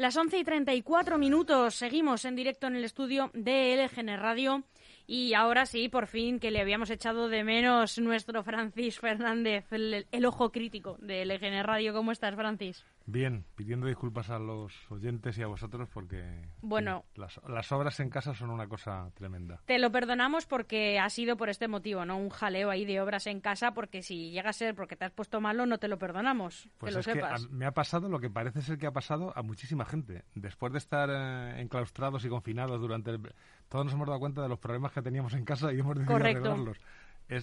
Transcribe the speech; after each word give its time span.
Las 0.00 0.16
11 0.16 0.38
y 0.38 0.44
34 0.44 1.18
minutos. 1.18 1.74
Seguimos 1.74 2.24
en 2.24 2.34
directo 2.34 2.66
en 2.66 2.74
el 2.74 2.84
estudio 2.84 3.30
de 3.34 3.76
LGN 3.76 4.16
Radio. 4.16 4.62
Y 5.06 5.34
ahora 5.34 5.66
sí, 5.66 5.90
por 5.90 6.06
fin, 6.06 6.40
que 6.40 6.50
le 6.50 6.62
habíamos 6.62 6.88
echado 6.88 7.28
de 7.28 7.44
menos 7.44 7.98
nuestro 7.98 8.42
Francis 8.42 8.98
Fernández, 8.98 9.70
el, 9.72 10.06
el 10.10 10.24
ojo 10.24 10.52
crítico 10.52 10.96
de 11.02 11.26
LGN 11.26 11.64
Radio. 11.64 11.92
¿Cómo 11.92 12.12
estás, 12.12 12.34
Francis? 12.34 12.86
Bien, 13.10 13.44
pidiendo 13.56 13.88
disculpas 13.88 14.30
a 14.30 14.38
los 14.38 14.72
oyentes 14.88 15.36
y 15.36 15.42
a 15.42 15.48
vosotros 15.48 15.88
porque 15.92 16.22
bueno, 16.62 17.04
las, 17.16 17.40
las, 17.48 17.72
obras 17.72 17.98
en 17.98 18.08
casa 18.08 18.34
son 18.34 18.50
una 18.50 18.68
cosa 18.68 19.10
tremenda. 19.14 19.60
Te 19.66 19.80
lo 19.80 19.90
perdonamos 19.90 20.46
porque 20.46 21.00
ha 21.00 21.10
sido 21.10 21.36
por 21.36 21.48
este 21.48 21.66
motivo, 21.66 22.04
¿no? 22.04 22.16
Un 22.16 22.30
jaleo 22.30 22.70
ahí 22.70 22.84
de 22.84 23.00
obras 23.00 23.26
en 23.26 23.40
casa 23.40 23.72
porque 23.72 24.02
si 24.02 24.30
llega 24.30 24.50
a 24.50 24.52
ser 24.52 24.76
porque 24.76 24.94
te 24.94 25.06
has 25.06 25.10
puesto 25.10 25.40
malo 25.40 25.66
no 25.66 25.78
te 25.78 25.88
lo 25.88 25.98
perdonamos, 25.98 26.68
pues 26.78 26.90
que 26.90 26.94
lo 26.94 27.00
es 27.00 27.06
sepas. 27.06 27.46
Que 27.46 27.52
me 27.52 27.66
ha 27.66 27.72
pasado 27.72 28.08
lo 28.08 28.20
que 28.20 28.30
parece 28.30 28.62
ser 28.62 28.78
que 28.78 28.86
ha 28.86 28.92
pasado 28.92 29.36
a 29.36 29.42
muchísima 29.42 29.84
gente. 29.84 30.22
Después 30.36 30.72
de 30.72 30.78
estar 30.78 31.10
eh, 31.10 31.60
enclaustrados 31.60 32.24
y 32.24 32.28
confinados 32.28 32.80
durante 32.80 33.10
el... 33.10 33.34
Todos 33.68 33.86
nos 33.86 33.94
hemos 33.94 34.06
dado 34.06 34.20
cuenta 34.20 34.40
de 34.40 34.48
los 34.48 34.60
problemas 34.60 34.92
que 34.92 35.02
teníamos 35.02 35.34
en 35.34 35.44
casa 35.44 35.72
y 35.72 35.80
hemos 35.80 35.96
decidido 35.96 36.16
Correcto. 36.16 36.48
arreglarlos 36.48 36.78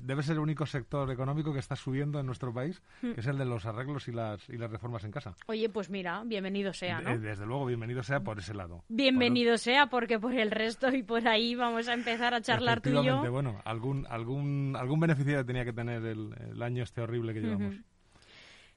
debe 0.05 0.22
ser 0.23 0.34
el 0.36 0.40
único 0.41 0.66
sector 0.66 1.09
económico 1.12 1.54
que 1.54 1.59
está 1.59 1.76
subiendo 1.76 2.20
en 2.20 2.26
nuestro 2.26 2.54
país, 2.54 2.82
Hmm. 3.02 3.14
que 3.14 3.22
es 3.22 3.28
el 3.28 3.38
de 3.38 3.45
los 3.45 3.66
arreglos 3.66 4.08
y 4.08 4.12
las, 4.12 4.48
y 4.50 4.58
las 4.58 4.70
reformas 4.70 5.04
en 5.04 5.12
casa. 5.12 5.36
Oye, 5.48 5.70
pues 5.70 5.90
mira, 5.90 6.22
bienvenido 6.26 6.73
sea, 6.73 7.00
¿no? 7.02 7.12
De- 7.12 7.20
desde 7.20 7.45
luego, 7.45 7.66
bienvenido 7.66 8.04
sea 8.04 8.20
por 8.20 8.40
ese 8.40 8.54
lado. 8.54 8.84
Bienvenido 8.90 9.58
sea, 9.58 9.88
porque 9.88 10.20
por 10.20 10.34
el 10.34 10.52
resto 10.52 10.90
y 10.90 11.04
por 11.04 11.28
ahí 11.28 11.55
vamos 11.55 11.88
a 11.88 11.94
empezar 11.94 12.34
a 12.34 12.42
charlar 12.42 12.81
tú 12.81 12.90
y 12.90 13.05
yo. 13.05 13.31
Bueno, 13.31 13.59
algún, 13.66 14.05
algún, 14.09 14.76
algún 14.78 15.00
beneficio 15.00 15.45
tenía 15.45 15.64
que 15.66 15.73
tener 15.73 16.04
el, 16.06 16.34
el 16.52 16.62
año 16.62 16.84
este 16.84 17.02
horrible 17.02 17.34
que 17.34 17.42
llevamos. 17.42 17.76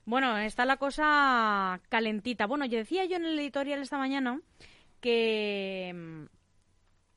Bueno, 0.06 0.37
está 0.39 0.65
la 0.65 0.77
cosa 0.79 1.79
calentita. 1.89 2.47
Bueno, 2.47 2.65
yo 2.65 2.79
decía 2.79 3.05
yo 3.05 3.17
en 3.17 3.25
el 3.27 3.39
editorial 3.39 3.81
esta 3.83 3.99
mañana 3.99 4.41
que 5.01 5.93
mm, 5.95 6.25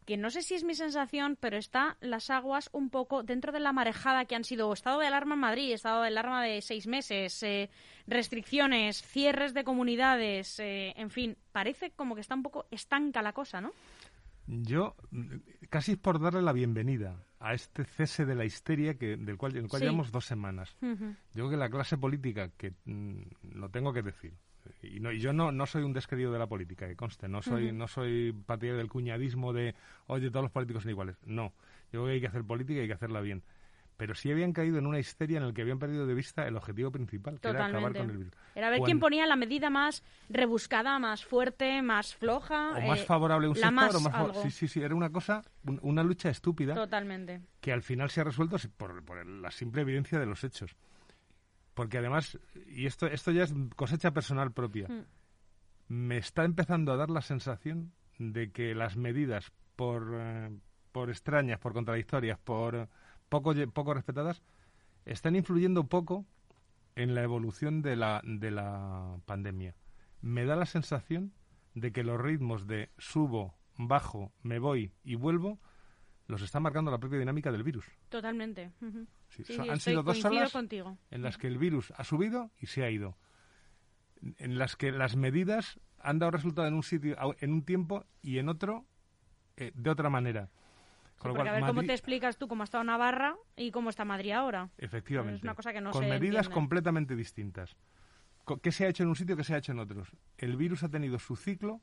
que 0.03 0.17
no 0.17 0.29
sé 0.29 0.41
si 0.41 0.55
es 0.55 0.63
mi 0.63 0.75
sensación, 0.75 1.37
pero 1.39 1.57
está 1.57 1.97
las 2.01 2.29
aguas 2.29 2.69
un 2.73 2.89
poco 2.89 3.23
dentro 3.23 3.51
de 3.51 3.59
la 3.59 3.73
marejada 3.73 4.25
que 4.25 4.35
han 4.35 4.43
sido 4.43 4.71
estado 4.73 4.99
de 4.99 5.07
alarma 5.07 5.35
en 5.35 5.41
Madrid, 5.41 5.73
estado 5.73 6.01
de 6.01 6.07
alarma 6.07 6.43
de 6.43 6.61
seis 6.61 6.87
meses, 6.87 7.41
eh, 7.43 7.69
restricciones, 8.07 9.01
cierres 9.01 9.53
de 9.53 9.63
comunidades, 9.63 10.59
eh, 10.59 10.93
en 10.97 11.09
fin, 11.09 11.37
parece 11.51 11.91
como 11.91 12.15
que 12.15 12.21
está 12.21 12.35
un 12.35 12.43
poco 12.43 12.65
estanca 12.71 13.21
la 13.21 13.33
cosa, 13.33 13.61
¿no? 13.61 13.71
Yo, 14.45 14.95
mm, 15.11 15.35
casi 15.69 15.93
es 15.93 15.97
por 15.97 16.19
darle 16.19 16.41
la 16.41 16.51
bienvenida 16.51 17.23
a 17.45 17.53
este 17.53 17.83
cese 17.83 18.25
de 18.25 18.35
la 18.35 18.45
histeria 18.45 18.93
que, 18.97 19.17
del 19.17 19.37
cual, 19.37 19.55
en 19.57 19.63
el 19.65 19.69
cual 19.69 19.81
Sí. 19.81 19.85
llevamos 19.85 20.11
dos 20.11 20.25
semanas. 20.25 20.75
Yo 20.81 20.95
creo 21.33 21.49
que 21.49 21.57
la 21.57 21.69
clase 21.69 21.97
política, 21.97 22.49
que 22.57 22.73
mm, 22.85 23.21
lo 23.55 23.69
tengo 23.69 23.91
que 23.91 24.01
decir, 24.01 24.33
y, 24.81 25.01
no, 25.01 25.11
y 25.11 25.19
yo 25.19 25.33
no, 25.33 25.51
no 25.51 25.65
soy 25.65 25.83
un 25.83 25.91
desquerido 25.91 26.31
de 26.31 26.39
la 26.39 26.47
política, 26.47 26.87
que 26.87 26.95
conste, 26.95 27.27
no 27.27 27.41
soy, 27.41 27.65
Ujú. 27.67 27.75
no 27.75 27.87
soy 27.89 28.31
partidario 28.45 28.77
del 28.77 28.87
cuñadismo 28.87 29.51
de, 29.51 29.75
oye, 30.07 30.29
todos 30.29 30.43
los 30.43 30.51
políticos 30.51 30.83
son 30.83 30.91
iguales. 30.91 31.17
No, 31.25 31.53
yo 31.91 31.99
creo 32.01 32.05
que 32.05 32.11
hay 32.13 32.21
que 32.21 32.27
hacer 32.27 32.43
política 32.45 32.79
y 32.79 32.81
hay 32.83 32.87
que 32.87 32.93
hacerla 32.93 33.19
bien. 33.19 33.43
Pero 34.03 34.15
sí 34.15 34.29
habían 34.29 34.51
caído 34.51 34.77
en 34.79 34.85
una 34.85 34.99
histeria 34.99 35.37
en 35.37 35.47
la 35.47 35.53
que 35.53 35.61
habían 35.61 35.79
perdido 35.79 36.05
de 36.05 36.13
vista 36.13 36.45
el 36.45 36.57
objetivo 36.57 36.91
principal, 36.91 37.39
que 37.39 37.47
era 37.47 37.67
acabar 37.67 37.93
con 37.93 38.09
el 38.09 38.17
virus. 38.17 38.33
Era 38.53 38.69
ver 38.69 38.79
Cuando- 38.79 38.85
quién 38.85 38.99
ponía 38.99 39.25
la 39.25 39.37
medida 39.37 39.69
más 39.69 40.03
rebuscada, 40.27 40.99
más 40.99 41.23
fuerte, 41.23 41.81
más 41.81 42.13
floja. 42.13 42.71
o 42.71 42.81
más 42.81 42.99
eh, 42.99 43.05
favorable 43.05 43.47
a 43.47 43.49
un 43.51 43.55
sector 43.55 43.71
más 43.73 43.95
o 43.95 43.99
más 44.01 44.13
algo. 44.13 44.41
sí 44.43 44.51
sí 44.51 44.67
sí 44.67 44.81
era 44.81 44.93
una 44.93 45.09
cosa 45.09 45.41
un- 45.65 45.79
una 45.83 46.03
lucha 46.03 46.29
estúpida 46.29 46.73
Totalmente. 46.75 47.39
que 47.61 47.71
al 47.71 47.81
final 47.81 48.09
se 48.09 48.19
ha 48.19 48.25
resuelto 48.25 48.57
por, 48.75 49.05
por 49.05 49.25
la 49.25 49.51
simple 49.51 49.83
evidencia 49.83 50.19
de 50.19 50.25
los 50.25 50.43
hechos 50.43 50.75
porque 51.73 51.99
además 51.99 52.37
y 52.67 52.85
esto 52.87 53.07
esto 53.07 53.31
ya 53.31 53.43
es 53.43 53.53
cosecha 53.77 54.11
personal 54.11 54.51
propia 54.51 54.89
Mm. 54.89 55.05
me 55.87 56.17
está 56.17 56.43
empezando 56.43 56.91
a 56.91 56.97
dar 56.97 57.09
la 57.09 57.21
sensación 57.21 57.93
de 58.19 58.51
que 58.51 58.75
las 58.75 58.97
medidas 58.97 59.53
por 59.77 60.11
eh, 60.13 60.49
por 60.91 61.09
extrañas 61.09 61.57
por 61.59 61.71
contradictorias 61.71 62.37
por 62.37 62.89
poco 63.41 63.93
respetadas 63.93 64.41
están 65.05 65.35
influyendo 65.35 65.85
poco 65.87 66.25
en 66.95 67.15
la 67.15 67.23
evolución 67.23 67.81
de 67.81 67.95
la, 67.95 68.21
de 68.23 68.51
la 68.51 69.17
pandemia. 69.25 69.75
Me 70.21 70.45
da 70.45 70.55
la 70.55 70.65
sensación 70.65 71.33
de 71.73 71.91
que 71.91 72.03
los 72.03 72.19
ritmos 72.21 72.67
de 72.67 72.91
subo, 72.97 73.55
bajo, 73.77 74.31
me 74.43 74.59
voy 74.59 74.93
y 75.03 75.15
vuelvo 75.15 75.59
los 76.27 76.41
está 76.41 76.59
marcando 76.59 76.89
la 76.91 76.99
propia 76.99 77.19
dinámica 77.19 77.51
del 77.51 77.63
virus. 77.63 77.85
Totalmente. 78.09 78.71
Sí, 79.29 79.43
Sí, 79.43 79.53
son- 79.55 79.65
sí, 79.65 79.69
han 79.71 79.79
sido 79.79 80.03
dos 80.03 80.19
salas 80.21 80.51
contigo. 80.53 80.97
en 81.11 81.21
las 81.23 81.37
que 81.37 81.47
el 81.47 81.57
virus 81.57 81.91
ha 81.97 82.03
subido 82.03 82.51
y 82.59 82.67
se 82.67 82.83
ha 82.83 82.89
ido. 82.91 83.17
En 84.37 84.57
las 84.57 84.75
que 84.77 84.91
las 84.91 85.15
medidas 85.17 85.79
han 85.99 86.19
dado 86.19 86.31
resultado 86.31 86.67
en 86.67 86.75
un 86.75 86.83
sitio, 86.83 87.17
en 87.39 87.51
un 87.51 87.63
tiempo 87.65 88.05
y 88.21 88.37
en 88.37 88.47
otro 88.49 88.85
eh, 89.57 89.71
de 89.75 89.89
otra 89.89 90.09
manera. 90.09 90.49
Sí, 91.31 91.35
porque 91.35 91.49
a 91.49 91.53
ver 91.53 91.63
cómo 91.65 91.83
te 91.83 91.93
explicas 91.93 92.37
tú 92.37 92.47
cómo 92.47 92.63
ha 92.63 92.65
estado 92.65 92.83
Navarra 92.83 93.35
y 93.55 93.71
cómo 93.71 93.89
está 93.89 94.05
Madrid 94.05 94.31
ahora. 94.31 94.69
Efectivamente. 94.77 95.37
Es 95.37 95.43
una 95.43 95.55
cosa 95.55 95.73
que 95.73 95.81
no 95.81 95.91
Con 95.91 96.03
se 96.03 96.09
medidas 96.09 96.45
entiende. 96.45 96.53
completamente 96.53 97.15
distintas. 97.15 97.75
¿Qué 98.61 98.71
se 98.71 98.85
ha 98.85 98.89
hecho 98.89 99.03
en 99.03 99.09
un 99.09 99.15
sitio, 99.15 99.37
qué 99.37 99.43
se 99.43 99.53
ha 99.53 99.57
hecho 99.57 99.71
en 99.71 99.79
otros? 99.79 100.11
El 100.37 100.57
virus 100.57 100.83
ha 100.83 100.89
tenido 100.89 101.17
su 101.17 101.35
ciclo 101.35 101.81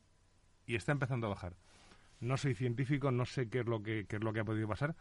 y 0.67 0.77
está 0.77 0.93
empezando 0.93 1.27
a 1.27 1.31
bajar. 1.31 1.55
No 2.21 2.37
soy 2.37 2.55
científico, 2.55 3.11
no 3.11 3.25
sé 3.25 3.49
qué 3.49 3.61
es 3.61 3.67
lo 3.67 3.83
que, 3.83 4.05
qué 4.07 4.17
es 4.17 4.23
lo 4.23 4.33
que 4.35 4.41
ha 4.41 4.45
podido 4.45 4.69
pasar, 4.69 4.95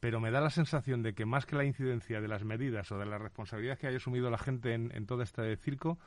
pero 0.00 0.20
me 0.20 0.30
da 0.30 0.40
la 0.42 0.50
sensación 0.50 1.02
de 1.02 1.14
que 1.14 1.24
más 1.24 1.46
que 1.46 1.56
la 1.56 1.64
incidencia 1.64 2.20
de 2.20 2.28
las 2.28 2.44
medidas 2.44 2.92
o 2.92 2.98
de 2.98 3.06
la 3.06 3.16
responsabilidad 3.16 3.78
que 3.78 3.86
haya 3.86 3.96
asumido 3.96 4.30
la 4.30 4.36
gente 4.38 4.74
en, 4.74 4.94
en 4.94 5.06
todo 5.06 5.22
este 5.22 5.56
circo, 5.56 5.98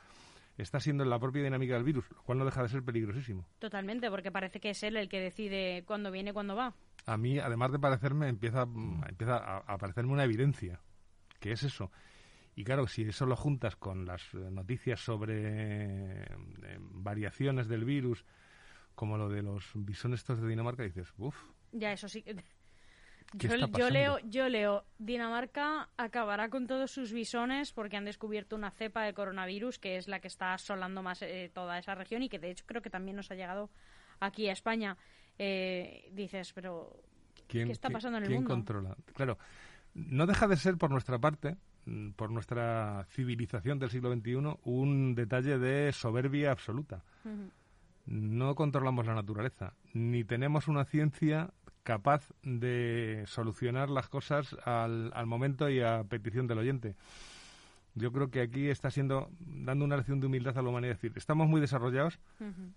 está 0.58 0.80
siendo 0.80 1.04
la 1.04 1.18
propia 1.18 1.42
dinámica 1.42 1.74
del 1.74 1.84
virus, 1.84 2.10
lo 2.10 2.22
cual 2.22 2.38
no 2.38 2.44
deja 2.44 2.62
de 2.62 2.68
ser 2.68 2.82
peligrosísimo. 2.84 3.46
Totalmente, 3.58 4.10
porque 4.10 4.30
parece 4.30 4.60
que 4.60 4.70
es 4.70 4.82
él 4.82 4.96
el 4.96 5.08
que 5.08 5.20
decide 5.20 5.84
cuándo 5.86 6.10
viene 6.10 6.30
y 6.30 6.32
cuándo 6.32 6.54
va. 6.54 6.74
a 7.06 7.16
mí, 7.16 7.38
además 7.38 7.72
de 7.72 7.78
parecerme, 7.78 8.28
empieza, 8.28 8.62
empieza 9.08 9.36
a, 9.36 9.58
a 9.58 9.78
parecerme 9.78 10.12
una 10.12 10.24
evidencia. 10.24 10.80
que 11.40 11.52
es 11.52 11.62
eso? 11.62 11.90
Y 12.54 12.64
claro, 12.64 12.86
si 12.86 13.02
eso 13.02 13.24
lo 13.24 13.34
juntas 13.34 13.76
con 13.76 14.04
las 14.04 14.34
noticias 14.34 15.00
sobre 15.00 16.24
eh, 16.24 16.26
variaciones 16.80 17.66
del 17.66 17.84
virus, 17.86 18.24
como 18.94 19.16
lo 19.16 19.30
de 19.30 19.42
los 19.42 19.70
bisones 19.74 20.20
estos 20.20 20.40
de 20.40 20.48
Dinamarca, 20.48 20.82
dices, 20.82 21.12
uff, 21.16 21.34
Ya, 21.72 21.92
eso 21.92 22.08
sí. 22.08 22.22
Que- 23.32 23.38
¿Qué 23.38 23.48
Yo, 23.48 23.54
está 23.64 23.78
yo 23.78 23.90
leo, 23.90 24.18
yo 24.20 24.48
leo, 24.48 24.84
Dinamarca 24.98 25.88
acabará 25.96 26.48
con 26.48 26.66
todos 26.66 26.90
sus 26.90 27.12
bisones 27.12 27.72
porque 27.72 27.96
han 27.96 28.04
descubierto 28.04 28.54
una 28.56 28.70
cepa 28.70 29.02
de 29.02 29.14
coronavirus 29.14 29.78
que 29.78 29.96
es 29.96 30.06
la 30.08 30.20
que 30.20 30.28
está 30.28 30.54
asolando 30.54 31.02
más 31.02 31.22
eh, 31.22 31.50
toda 31.52 31.78
esa 31.78 31.94
región 31.94 32.22
y 32.22 32.28
que 32.28 32.38
de 32.38 32.50
hecho 32.50 32.64
creo 32.66 32.82
que 32.82 32.90
también 32.90 33.16
nos 33.16 33.30
ha 33.30 33.34
llegado 33.34 33.70
aquí 34.20 34.48
a 34.48 34.52
España. 34.52 34.96
Eh, 35.38 36.10
dices, 36.12 36.52
pero 36.52 37.02
¿quién, 37.48 37.66
¿Qué 37.66 37.72
está 37.72 37.88
pasando 37.90 38.18
en 38.18 38.24
el 38.24 38.28
quién 38.28 38.40
mundo? 38.40 38.54
controla? 38.54 38.96
Claro, 39.14 39.38
no 39.94 40.26
deja 40.26 40.46
de 40.46 40.56
ser 40.56 40.76
por 40.76 40.90
nuestra 40.90 41.18
parte, 41.18 41.56
mm, 41.86 42.10
por 42.10 42.30
nuestra 42.30 43.04
civilización 43.10 43.78
del 43.78 43.90
siglo 43.90 44.12
XXI, 44.12 44.58
un 44.64 45.14
detalle 45.14 45.58
de 45.58 45.90
soberbia 45.92 46.50
absoluta. 46.52 47.02
No 48.06 48.54
controlamos 48.56 49.06
la 49.06 49.14
naturaleza, 49.14 49.74
ni 49.94 50.24
tenemos 50.24 50.66
una 50.68 50.84
ciencia 50.84 51.50
capaz 51.82 52.28
de 52.42 53.24
solucionar 53.26 53.90
las 53.90 54.08
cosas 54.08 54.56
al, 54.64 55.10
al 55.14 55.26
momento 55.26 55.68
y 55.68 55.80
a 55.80 56.04
petición 56.04 56.46
del 56.46 56.58
oyente. 56.58 56.94
Yo 57.94 58.10
creo 58.12 58.30
que 58.30 58.40
aquí 58.40 58.68
está 58.68 58.90
siendo 58.90 59.30
dando 59.40 59.84
una 59.84 59.96
lección 59.96 60.20
de 60.20 60.26
humildad 60.26 60.56
a 60.56 60.62
la 60.62 60.68
humanidad. 60.70 60.92
Es 60.92 61.02
decir, 61.02 61.12
estamos 61.16 61.48
muy 61.48 61.60
desarrollados, 61.60 62.20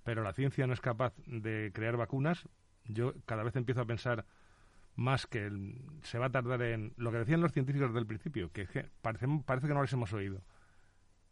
pero 0.03 0.23
la 0.23 0.33
ciencia 0.33 0.67
no 0.67 0.73
es 0.73 0.81
capaz 0.81 1.13
de 1.25 1.71
crear 1.73 1.95
vacunas. 1.95 2.47
Yo 2.85 3.13
cada 3.25 3.43
vez 3.43 3.55
empiezo 3.55 3.81
a 3.81 3.85
pensar 3.85 4.25
más 4.95 5.25
que 5.27 5.45
el- 5.45 5.75
se 6.03 6.17
va 6.17 6.27
a 6.27 6.31
tardar 6.31 6.61
en 6.63 6.93
lo 6.97 7.11
que 7.11 7.17
decían 7.19 7.41
los 7.41 7.51
científicos 7.53 7.93
del 7.93 8.05
principio, 8.05 8.51
que, 8.51 8.65
que 8.67 8.89
parece, 9.01 9.27
parece 9.45 9.67
que 9.67 9.73
no 9.73 9.81
les 9.81 9.93
hemos 9.93 10.11
oído. 10.13 10.41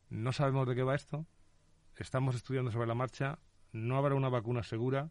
No 0.10 0.32
sabemos 0.32 0.68
de 0.68 0.76
qué 0.76 0.84
va 0.84 0.96
esto, 0.96 1.26
estamos 1.98 2.36
estudiando 2.36 2.72
sobre 2.72 2.88
la 2.88 2.94
marcha, 2.96 3.40
no 3.72 3.98
habrá 3.98 4.16
una 4.16 4.30
vacuna 4.30 4.64
segura 4.64 5.10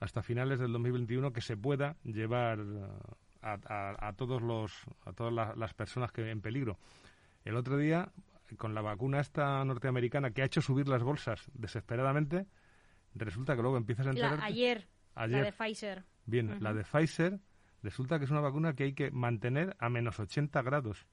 hasta 0.00 0.22
finales 0.22 0.58
del 0.58 0.72
2021 0.72 1.32
que 1.32 1.40
se 1.40 1.56
pueda 1.56 1.96
llevar 2.04 2.58
eh, 2.60 2.86
a, 3.42 3.58
a- 3.66 4.08
a 4.08 4.12
todos 4.14 4.42
los 4.42 4.72
a 5.04 5.12
todas 5.12 5.32
la- 5.32 5.54
las 5.56 5.74
personas 5.74 6.12
que 6.12 6.30
en 6.30 6.40
peligro. 6.40 6.78
El 7.44 7.56
otro 7.56 7.76
día 7.76 8.10
con 8.56 8.74
la 8.74 8.80
vacuna 8.80 9.20
esta 9.20 9.62
norteamericana 9.64 10.30
que 10.30 10.42
ha 10.42 10.46
hecho 10.46 10.60
subir 10.62 10.88
las 10.88 11.02
bolsas 11.02 11.50
desesperadamente, 11.54 12.46
resulta 13.14 13.54
que 13.56 13.62
luego 13.62 13.76
empiezas 13.76 14.06
a 14.06 14.10
enterarte 14.10 14.44
ayer, 14.44 14.88
ayer 15.14 15.38
la 15.38 15.44
de 15.44 15.52
Pfizer. 15.52 16.04
Bien, 16.26 16.56
la 16.60 16.72
de 16.74 16.84
Pfizer 16.84 17.40
resulta 17.82 18.18
que 18.18 18.24
es 18.24 18.30
una 18.30 18.40
vacuna 18.40 18.74
que 18.74 18.84
hay 18.84 18.92
que 18.94 19.10
mantener 19.10 19.76
a 19.78 19.88
menos 19.90 20.18
80 20.18 20.62
grados. 20.62 21.06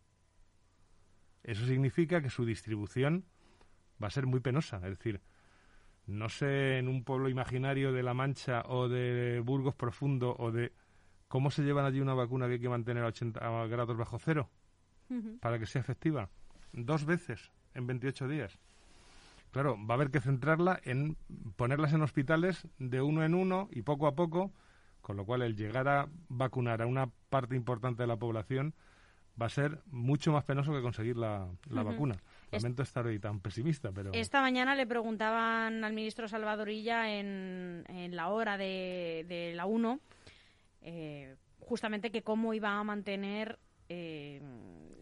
Eso 1.43 1.65
significa 1.65 2.21
que 2.21 2.29
su 2.29 2.45
distribución 2.45 3.25
va 4.01 4.07
a 4.07 4.11
ser 4.11 4.25
muy 4.25 4.39
penosa. 4.39 4.77
Es 4.77 4.97
decir, 4.97 5.21
no 6.07 6.29
sé 6.29 6.77
en 6.77 6.87
un 6.87 7.03
pueblo 7.03 7.29
imaginario 7.29 7.91
de 7.91 8.03
La 8.03 8.13
Mancha 8.13 8.63
o 8.67 8.87
de 8.87 9.41
Burgos 9.43 9.75
Profundo 9.75 10.35
o 10.37 10.51
de 10.51 10.71
cómo 11.27 11.51
se 11.51 11.63
llevan 11.63 11.85
allí 11.85 11.99
una 11.99 12.13
vacuna 12.13 12.47
que 12.47 12.53
hay 12.53 12.59
que 12.59 12.69
mantener 12.69 13.03
a 13.03 13.07
80 13.07 13.67
grados 13.67 13.97
bajo 13.97 14.19
cero 14.19 14.49
para 15.39 15.59
que 15.59 15.65
sea 15.65 15.81
efectiva. 15.81 16.29
Dos 16.73 17.05
veces 17.05 17.51
en 17.73 17.87
28 17.87 18.27
días. 18.27 18.59
claro, 19.51 19.77
va 19.77 19.93
a 19.93 19.97
haber 19.97 20.11
que 20.11 20.19
centrarla 20.19 20.79
en 20.83 21.17
ponerlas 21.55 21.93
en 21.93 22.01
hospitales 22.01 22.67
de 22.79 23.01
uno 23.01 23.23
en 23.23 23.35
uno 23.35 23.69
y 23.71 23.83
poco 23.83 24.07
a 24.07 24.15
poco, 24.15 24.51
con 25.01 25.17
lo 25.17 25.25
cual 25.25 25.41
el 25.41 25.55
llegar 25.55 25.87
a 25.87 26.09
vacunar 26.29 26.81
a 26.81 26.87
una 26.87 27.09
parte 27.29 27.55
importante 27.55 28.03
de 28.03 28.07
la 28.07 28.17
población 28.17 28.73
va 29.39 29.47
a 29.47 29.49
ser 29.49 29.81
mucho 29.87 30.31
más 30.31 30.43
penoso 30.43 30.73
que 30.73 30.81
conseguir 30.81 31.17
la, 31.17 31.47
vacuna. 31.69 32.15
Lamento 32.51 32.83
estar 32.83 33.06
hoy 33.06 33.19
tan 33.19 33.39
pesimista, 33.39 33.92
pero... 33.92 34.12
Esta 34.13 34.42
mañana 34.42 34.75
le 34.75 34.86
preguntaban 34.86 35.83
al 35.83 35.94
ministro 35.94 36.27
Salvadorilla 36.27 37.18
en, 37.18 37.83
en 37.88 38.15
la 38.15 38.30
hora 38.30 38.57
de, 38.57 39.53
la 39.56 39.65
1 39.65 40.00
eh, 40.81 41.36
justamente 41.59 42.12
que 42.12 42.21
cómo 42.21 42.53
iba 42.53 42.71
a 42.77 42.83
mantener 42.83 43.57
eh, 43.89 44.42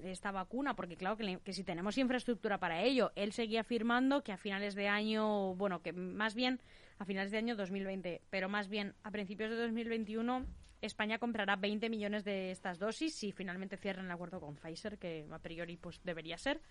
esta 0.04 0.31
vacuna, 0.31 0.75
porque 0.75 0.98
claro 0.98 1.18
que, 1.18 1.40
que, 1.44 1.54
si 1.54 1.63
tenemos 1.63 1.98
infraestructura 1.98 2.60
para 2.60 2.81
ello, 2.81 3.12
él 3.16 3.34
seguía 3.34 3.62
afirmando 3.62 4.24
que 4.24 4.31
a 4.31 4.38
finales 4.38 4.75
de 4.75 4.88
año, 4.88 5.56
bueno, 5.56 5.81
que 5.81 5.94
más 5.94 6.36
bien 6.36 6.60
a 7.00 7.06
finales 7.06 7.31
de 7.31 7.38
año 7.38 7.56
2020, 7.56 8.22
pero 8.30 8.50
más 8.50 8.69
bien 8.69 8.96
a 9.04 9.12
principios 9.12 9.50
de 9.50 9.57
2021 9.57 10.46
España 10.86 11.18
comprará 11.18 11.56
20 11.56 11.89
millones 11.89 12.24
de 12.24 12.51
estas 12.51 12.78
dosis 12.78 13.16
si 13.16 13.31
finalmente 13.31 13.78
cierran 13.78 14.06
el 14.06 14.12
acuerdo 14.12 14.39
con 14.39 14.56
Pfizer, 14.56 14.98
que 14.98 15.25
a 15.31 15.39
priori 15.39 15.78
pues 15.78 16.01
debería 16.04 16.38
ser, 16.38 16.62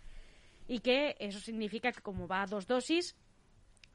y 0.72 0.80
que 0.80 1.16
eso 1.18 1.38
significa 1.38 1.92
que 1.92 2.00
como 2.00 2.26
va 2.26 2.40
a 2.40 2.46
dos 2.46 2.66
dosis, 2.66 3.14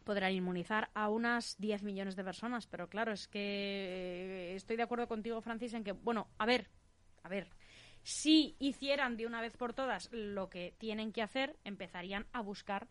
podrán 0.03 0.31
inmunizar 0.33 0.91
a 0.93 1.09
unas 1.09 1.57
10 1.57 1.81
millones 1.81 2.15
de 2.15 2.23
personas. 2.23 2.67
Pero 2.67 2.87
claro, 2.87 3.11
es 3.11 3.27
que 3.27 3.39
eh, 3.39 4.55
estoy 4.55 4.77
de 4.77 4.83
acuerdo 4.83 5.07
contigo, 5.07 5.41
Francis, 5.41 5.73
en 5.73 5.83
que, 5.83 5.93
bueno, 5.93 6.27
a 6.37 6.45
ver, 6.45 6.69
a 7.23 7.29
ver, 7.29 7.49
si 8.03 8.55
hicieran 8.59 9.17
de 9.17 9.25
una 9.25 9.41
vez 9.41 9.57
por 9.57 9.73
todas 9.73 10.07
lo 10.11 10.51
que 10.51 10.75
tienen 10.77 11.11
que 11.11 11.23
hacer, 11.23 11.57
empezarían 11.63 12.27
a 12.31 12.41
buscar 12.41 12.87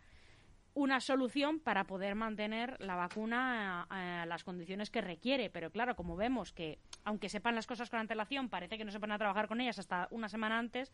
una 0.75 0.99
solución 0.99 1.61
para 1.61 1.85
poder 1.85 2.17
mantener 2.17 2.77
la 2.81 2.97
vacuna 2.97 3.87
a, 3.89 4.27
las 4.27 4.43
condiciones 4.43 4.91
que 4.91 5.01
requiere. 5.01 5.49
Pero 5.49 5.71
claro, 5.71 5.95
como 5.95 6.17
vemos 6.17 6.53
que, 6.53 6.81
aunque 7.05 7.29
sepan 7.29 7.55
las 7.55 7.69
cosas 7.69 7.89
con 7.89 8.01
antelación, 8.01 8.49
parece 8.49 8.79
que 8.79 8.85
no 8.85 8.91
se 8.91 8.99
van 8.99 9.13
a 9.13 9.19
trabajar 9.19 9.47
con 9.47 9.61
ellas 9.61 9.79
hasta 9.79 10.09
una 10.11 10.29
semana 10.29 10.59
antes, 10.59 10.93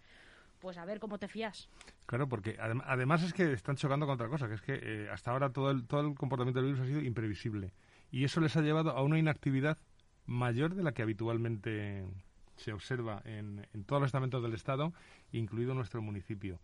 pues 0.62 0.78
a 0.78 0.84
ver 0.84 1.00
cómo 1.00 1.18
te 1.18 1.26
fías. 1.26 1.68
Claro, 2.06 2.28
porque 2.28 2.56
además 2.58 3.24
es 3.24 3.34
que 3.34 3.52
están 3.52 3.76
chocando 3.76 4.06
con 4.06 4.14
otra 4.14 4.28
cosa, 4.28 4.48
que 4.48 4.54
es 4.54 4.62
que 4.62 4.78
eh, 4.80 5.08
hasta 5.10 5.32
ahora 5.32 5.50
todo 5.50 5.72
el, 5.72 5.86
todo 5.86 6.00
el 6.00 6.14
comportamiento 6.14 6.62
del 6.62 6.72
virus 6.72 6.86
ha 6.86 6.88
sido 6.88 7.02
imprevisible. 7.02 7.72
Y 8.12 8.24
eso 8.24 8.40
les 8.40 8.56
ha 8.56 8.62
llevado 8.62 8.92
a 8.92 9.02
una 9.02 9.18
inactividad 9.18 9.76
mayor 10.24 10.74
de 10.74 10.84
la 10.84 10.92
que 10.92 11.02
habitualmente 11.02 12.04
se 12.56 12.72
observa 12.72 13.22
en, 13.24 13.66
todos 13.86 14.00
los 14.00 14.08
estamentos 14.08 14.40
del 14.42 14.54
Estado, 14.54 14.92
incluido 15.32 15.74
nuestro 15.74 16.00
municipio. 16.00 16.60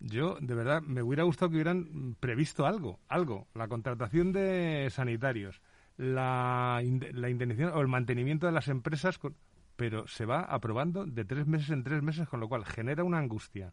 Yo, 0.00 0.38
de 0.40 0.54
verdad, 0.54 0.82
me 0.82 1.02
hubiera 1.02 1.22
gustado 1.22 1.50
que 1.50 1.56
hubieran 1.56 2.16
previsto 2.18 2.66
algo, 2.66 2.98
algo. 3.08 3.46
La 3.54 3.68
contratación 3.68 4.32
de 4.32 4.88
sanitarios, 4.90 5.60
la, 5.96 6.82
la 7.12 7.28
o 7.74 7.80
el 7.80 7.88
mantenimiento 7.88 8.46
de 8.46 8.52
las 8.52 8.68
empresas. 8.68 9.18
Con, 9.18 9.36
pero 9.80 10.06
se 10.06 10.26
va 10.26 10.42
aprobando 10.42 11.06
de 11.06 11.24
tres 11.24 11.46
meses 11.46 11.70
en 11.70 11.82
tres 11.82 12.02
meses, 12.02 12.28
con 12.28 12.38
lo 12.38 12.50
cual 12.50 12.66
genera 12.66 13.02
una 13.02 13.16
angustia 13.16 13.72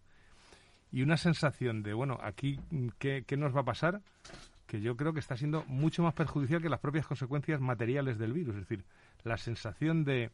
y 0.89 1.01
una 1.01 1.17
sensación 1.17 1.83
de, 1.83 1.93
bueno, 1.93 2.17
aquí, 2.23 2.61
¿qué, 2.97 3.25
nos 3.37 3.53
va 3.53 3.59
a 3.59 3.65
pasar? 3.65 4.01
Que 4.67 4.79
yo 4.79 4.95
creo 4.95 5.11
que 5.11 5.19
está 5.19 5.35
siendo 5.35 5.65
mucho 5.67 6.03
más 6.03 6.13
perjudicial 6.13 6.61
que 6.61 6.69
las 6.69 6.79
propias 6.79 7.05
consecuencias 7.05 7.59
materiales 7.59 8.17
del 8.17 8.31
virus. 8.31 8.55
Es 8.55 8.61
decir, 8.61 8.85
la 9.25 9.35
sensación 9.35 10.05
de 10.05 10.31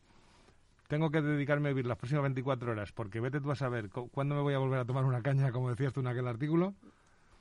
tengo 0.89 1.09
que 1.09 1.23
dedicarme 1.23 1.69
a 1.69 1.71
vivir 1.71 1.87
las 1.87 1.97
próximas 1.97 2.21
24 2.21 2.73
horas 2.73 2.91
porque 2.91 3.19
vete 3.19 3.41
tú 3.41 3.49
a 3.49 3.55
saber 3.55 3.89
cuándo 3.89 4.35
me 4.35 4.41
voy 4.41 4.53
a 4.53 4.59
volver 4.59 4.77
a 4.77 4.85
tomar 4.85 5.05
una 5.05 5.23
caña, 5.23 5.51
como 5.51 5.71
decías 5.71 5.91
tú 5.91 6.01
en 6.01 6.07
aquel 6.07 6.27
artículo. 6.27 6.75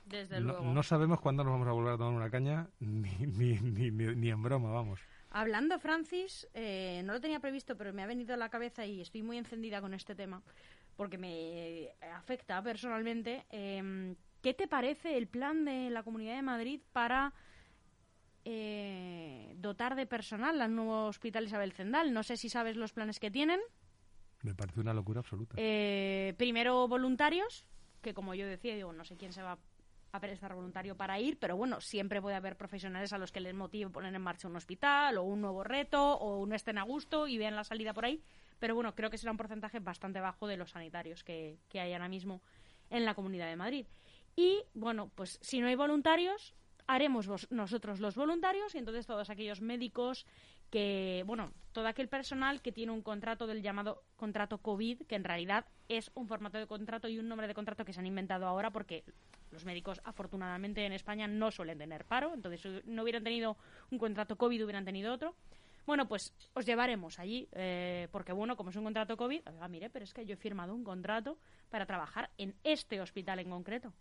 Desde 0.07 0.39
no, 0.39 0.53
luego. 0.53 0.73
no 0.73 0.81
sabemos 0.81 1.21
cuándo 1.21 1.43
nos 1.43 1.53
vamos 1.53 1.67
a 1.67 1.71
volver 1.71 1.93
a 1.93 1.97
tomar 1.97 2.13
una 2.15 2.31
caña, 2.31 2.65
ni, 2.79 3.11
ni, 3.11 3.59
ni, 3.59 3.91
ni 3.91 4.29
en 4.31 4.41
broma, 4.41 4.71
vamos. 4.71 4.99
Hablando, 5.35 5.79
Francis, 5.79 6.47
eh, 6.53 7.01
no 7.05 7.13
lo 7.13 7.19
tenía 7.19 7.39
previsto, 7.39 7.75
pero 7.75 7.91
me 7.91 8.03
ha 8.03 8.05
venido 8.05 8.35
a 8.35 8.37
la 8.37 8.49
cabeza 8.49 8.85
y 8.85 9.01
estoy 9.01 9.23
muy 9.23 9.39
encendida 9.39 9.81
con 9.81 9.95
este 9.95 10.13
tema 10.13 10.43
porque 10.95 11.17
me 11.17 11.89
afecta 12.13 12.61
personalmente. 12.61 13.43
Em, 13.49 14.15
¿Qué 14.43 14.53
te 14.53 14.67
parece 14.67 15.17
el 15.17 15.27
plan 15.27 15.65
de 15.65 15.89
la 15.89 16.03
Comunidad 16.03 16.35
de 16.35 16.43
Madrid 16.43 16.81
para 16.91 17.33
eh, 18.45 19.53
dotar 19.57 19.95
de 19.95 20.05
personal 20.05 20.61
al 20.61 20.75
nuevo 20.75 21.07
Hospital 21.07 21.45
Isabel 21.45 21.73
Zendal? 21.73 22.13
No 22.13 22.21
sé 22.21 22.37
si 22.37 22.49
sabes 22.49 22.75
los 22.75 22.93
planes 22.93 23.19
que 23.19 23.31
tienen. 23.31 23.59
Me 24.43 24.53
parece 24.53 24.81
una 24.81 24.93
locura 24.93 25.21
absoluta. 25.21 25.55
Eh, 25.57 26.35
primero 26.37 26.87
voluntarios, 26.87 27.65
que 28.03 28.13
como 28.13 28.35
yo 28.35 28.45
decía, 28.45 28.75
digo, 28.75 28.93
no 28.93 29.03
sé 29.03 29.17
quién 29.17 29.33
se 29.33 29.41
va 29.41 29.53
a 29.53 29.59
prestar 30.19 30.53
voluntario 30.53 30.95
para 30.95 31.19
ir, 31.19 31.37
pero 31.39 31.57
bueno, 31.57 31.81
siempre 31.81 32.21
puede 32.21 32.35
haber 32.35 32.55
profesionales 32.55 33.13
a 33.13 33.17
los 33.17 33.31
que 33.31 33.39
les 33.39 33.53
motive 33.53 33.89
poner 33.89 34.13
en 34.13 34.21
marcha 34.21 34.47
un 34.47 34.55
hospital 34.55 35.17
o 35.17 35.23
un 35.23 35.41
nuevo 35.41 35.63
reto 35.63 36.13
o 36.17 36.45
no 36.45 36.55
estén 36.55 36.77
a 36.77 36.83
gusto 36.83 37.27
y 37.27 37.37
vean 37.37 37.55
la 37.55 37.63
salida 37.63 37.93
por 37.93 38.05
ahí. 38.05 38.21
Pero 38.59 38.75
bueno, 38.75 38.95
creo 38.95 39.09
que 39.09 39.17
será 39.17 39.31
un 39.31 39.37
porcentaje 39.37 39.79
bastante 39.79 40.19
bajo 40.19 40.47
de 40.47 40.57
los 40.57 40.71
sanitarios 40.71 41.23
que, 41.23 41.57
que 41.67 41.79
hay 41.79 41.93
ahora 41.93 42.07
mismo 42.07 42.41
en 42.89 43.05
la 43.05 43.15
Comunidad 43.15 43.47
de 43.47 43.55
Madrid. 43.55 43.87
Y 44.35 44.63
bueno, 44.73 45.11
pues 45.15 45.39
si 45.41 45.59
no 45.59 45.67
hay 45.67 45.75
voluntarios, 45.75 46.53
haremos 46.87 47.51
nosotros 47.51 47.99
los 47.99 48.15
voluntarios 48.15 48.75
y 48.75 48.77
entonces 48.77 49.05
todos 49.05 49.29
aquellos 49.29 49.61
médicos 49.61 50.25
que, 50.73 51.23
bueno, 51.27 51.51
todo 51.71 51.85
aquel 51.85 52.07
personal 52.07 52.59
que 52.63 52.71
tiene 52.71 52.91
un 52.91 53.03
contrato 53.03 53.45
del 53.45 53.61
llamado 53.61 54.01
contrato 54.15 54.57
COVID, 54.57 55.03
que 55.03 55.13
en 55.13 55.23
realidad 55.23 55.67
es 55.87 56.09
un 56.15 56.27
formato 56.27 56.57
de 56.57 56.65
contrato 56.65 57.07
y 57.07 57.19
un 57.19 57.27
nombre 57.27 57.45
de 57.45 57.53
contrato 57.53 57.85
que 57.85 57.93
se 57.93 57.99
han 57.99 58.07
inventado 58.07 58.47
ahora 58.47 58.71
porque 58.71 59.03
los 59.51 59.65
médicos, 59.65 60.01
afortunadamente, 60.03 60.83
en 60.83 60.93
España 60.93 61.27
no 61.27 61.51
suelen 61.51 61.77
tener 61.77 62.05
paro, 62.05 62.33
entonces 62.33 62.59
si 62.59 62.89
no 62.89 63.03
hubieran 63.03 63.23
tenido 63.23 63.55
un 63.91 63.99
contrato 63.99 64.35
COVID, 64.35 64.63
hubieran 64.63 64.83
tenido 64.83 65.13
otro. 65.13 65.35
Bueno, 65.85 66.07
pues 66.07 66.33
os 66.55 66.65
llevaremos 66.65 67.19
allí, 67.19 67.47
eh, 67.51 68.07
porque 68.11 68.33
bueno, 68.33 68.57
como 68.57 68.71
es 68.71 68.75
un 68.75 68.85
contrato 68.85 69.15
COVID, 69.15 69.41
ah, 69.61 69.67
mire, 69.67 69.91
pero 69.91 70.05
es 70.05 70.13
que 70.15 70.25
yo 70.25 70.33
he 70.33 70.37
firmado 70.37 70.73
un 70.73 70.83
contrato 70.83 71.37
para 71.69 71.85
trabajar 71.85 72.31
en 72.39 72.55
este 72.63 72.99
hospital 72.99 73.37
en 73.37 73.51
concreto. 73.51 73.93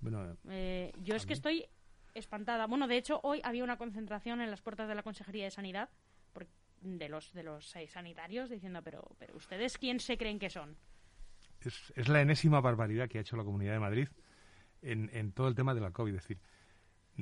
Bueno, 0.00 0.38
eh, 0.48 0.90
yo 1.02 1.16
es 1.16 1.26
que 1.26 1.34
estoy 1.34 1.66
espantada. 2.14 2.66
Bueno, 2.66 2.88
de 2.88 2.96
hecho, 2.96 3.20
hoy 3.22 3.40
había 3.44 3.64
una 3.64 3.76
concentración 3.76 4.40
en 4.40 4.50
las 4.50 4.62
puertas 4.62 4.88
de 4.88 4.94
la 4.94 5.02
Consejería 5.02 5.44
de 5.44 5.50
Sanidad 5.50 5.90
de 6.80 7.08
los 7.08 7.32
de 7.32 7.42
los 7.42 7.68
seis 7.68 7.90
sanitarios 7.90 8.50
diciendo, 8.50 8.82
pero, 8.82 9.16
pero 9.18 9.36
ustedes 9.36 9.78
quién 9.78 10.00
se 10.00 10.16
creen 10.16 10.38
que 10.38 10.50
son. 10.50 10.76
Es, 11.60 11.92
es 11.96 12.08
la 12.08 12.20
enésima 12.20 12.60
barbaridad 12.60 13.08
que 13.08 13.18
ha 13.18 13.20
hecho 13.20 13.36
la 13.36 13.44
Comunidad 13.44 13.72
de 13.72 13.80
Madrid 13.80 14.08
en, 14.82 15.10
en 15.12 15.32
todo 15.32 15.48
el 15.48 15.54
tema 15.54 15.74
de 15.74 15.80
la 15.80 15.90
COVID. 15.90 16.14
Es 16.14 16.22
decir, 16.22 16.38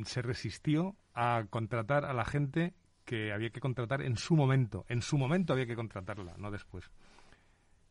se 0.04 0.22
resistió 0.22 0.96
a 1.14 1.46
contratar 1.48 2.04
a 2.04 2.12
la 2.12 2.24
gente 2.24 2.74
que 3.04 3.32
había 3.32 3.50
que 3.50 3.60
contratar 3.60 4.02
en 4.02 4.16
su 4.16 4.36
momento. 4.36 4.84
En 4.88 5.00
su 5.00 5.16
momento 5.16 5.52
había 5.52 5.66
que 5.66 5.76
contratarla, 5.76 6.34
no 6.36 6.50
después. 6.50 6.90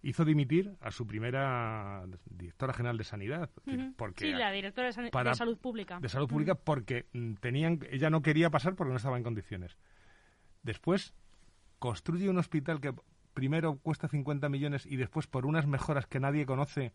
Hizo 0.08 0.24
dimitir 0.24 0.78
a 0.82 0.92
su 0.92 1.08
primera 1.08 2.06
directora 2.30 2.74
general 2.74 2.96
de 2.96 3.04
Sanidad. 3.04 3.50
porque 3.98 4.26
sí, 4.26 4.32
la 4.34 4.52
directora 4.52 4.90
de, 4.90 5.36
Salud 5.36 5.58
Pública. 5.58 6.00
De 6.00 6.10
Salud 6.10 6.28
Pública 6.28 6.54
porque 6.54 7.08
mm, 7.14 7.34
tenían, 7.42 7.80
ella 7.90 8.12
no 8.12 8.22
quería 8.22 8.52
pasar 8.52 8.76
porque 8.76 8.92
no 8.92 8.98
estaba 8.98 9.18
en 9.18 9.24
condiciones. 9.24 9.78
Después 10.62 11.16
construye 11.80 12.30
un 12.30 12.38
hospital 12.38 12.82
que 12.82 12.94
primero 13.34 13.80
cuesta 13.80 14.08
50 14.08 14.48
millones 14.48 14.86
y 14.86 14.96
después 14.96 15.26
por 15.26 15.48
unas 15.48 15.66
mejoras 15.66 16.06
que 16.06 16.20
nadie 16.20 16.46
conoce 16.46 16.94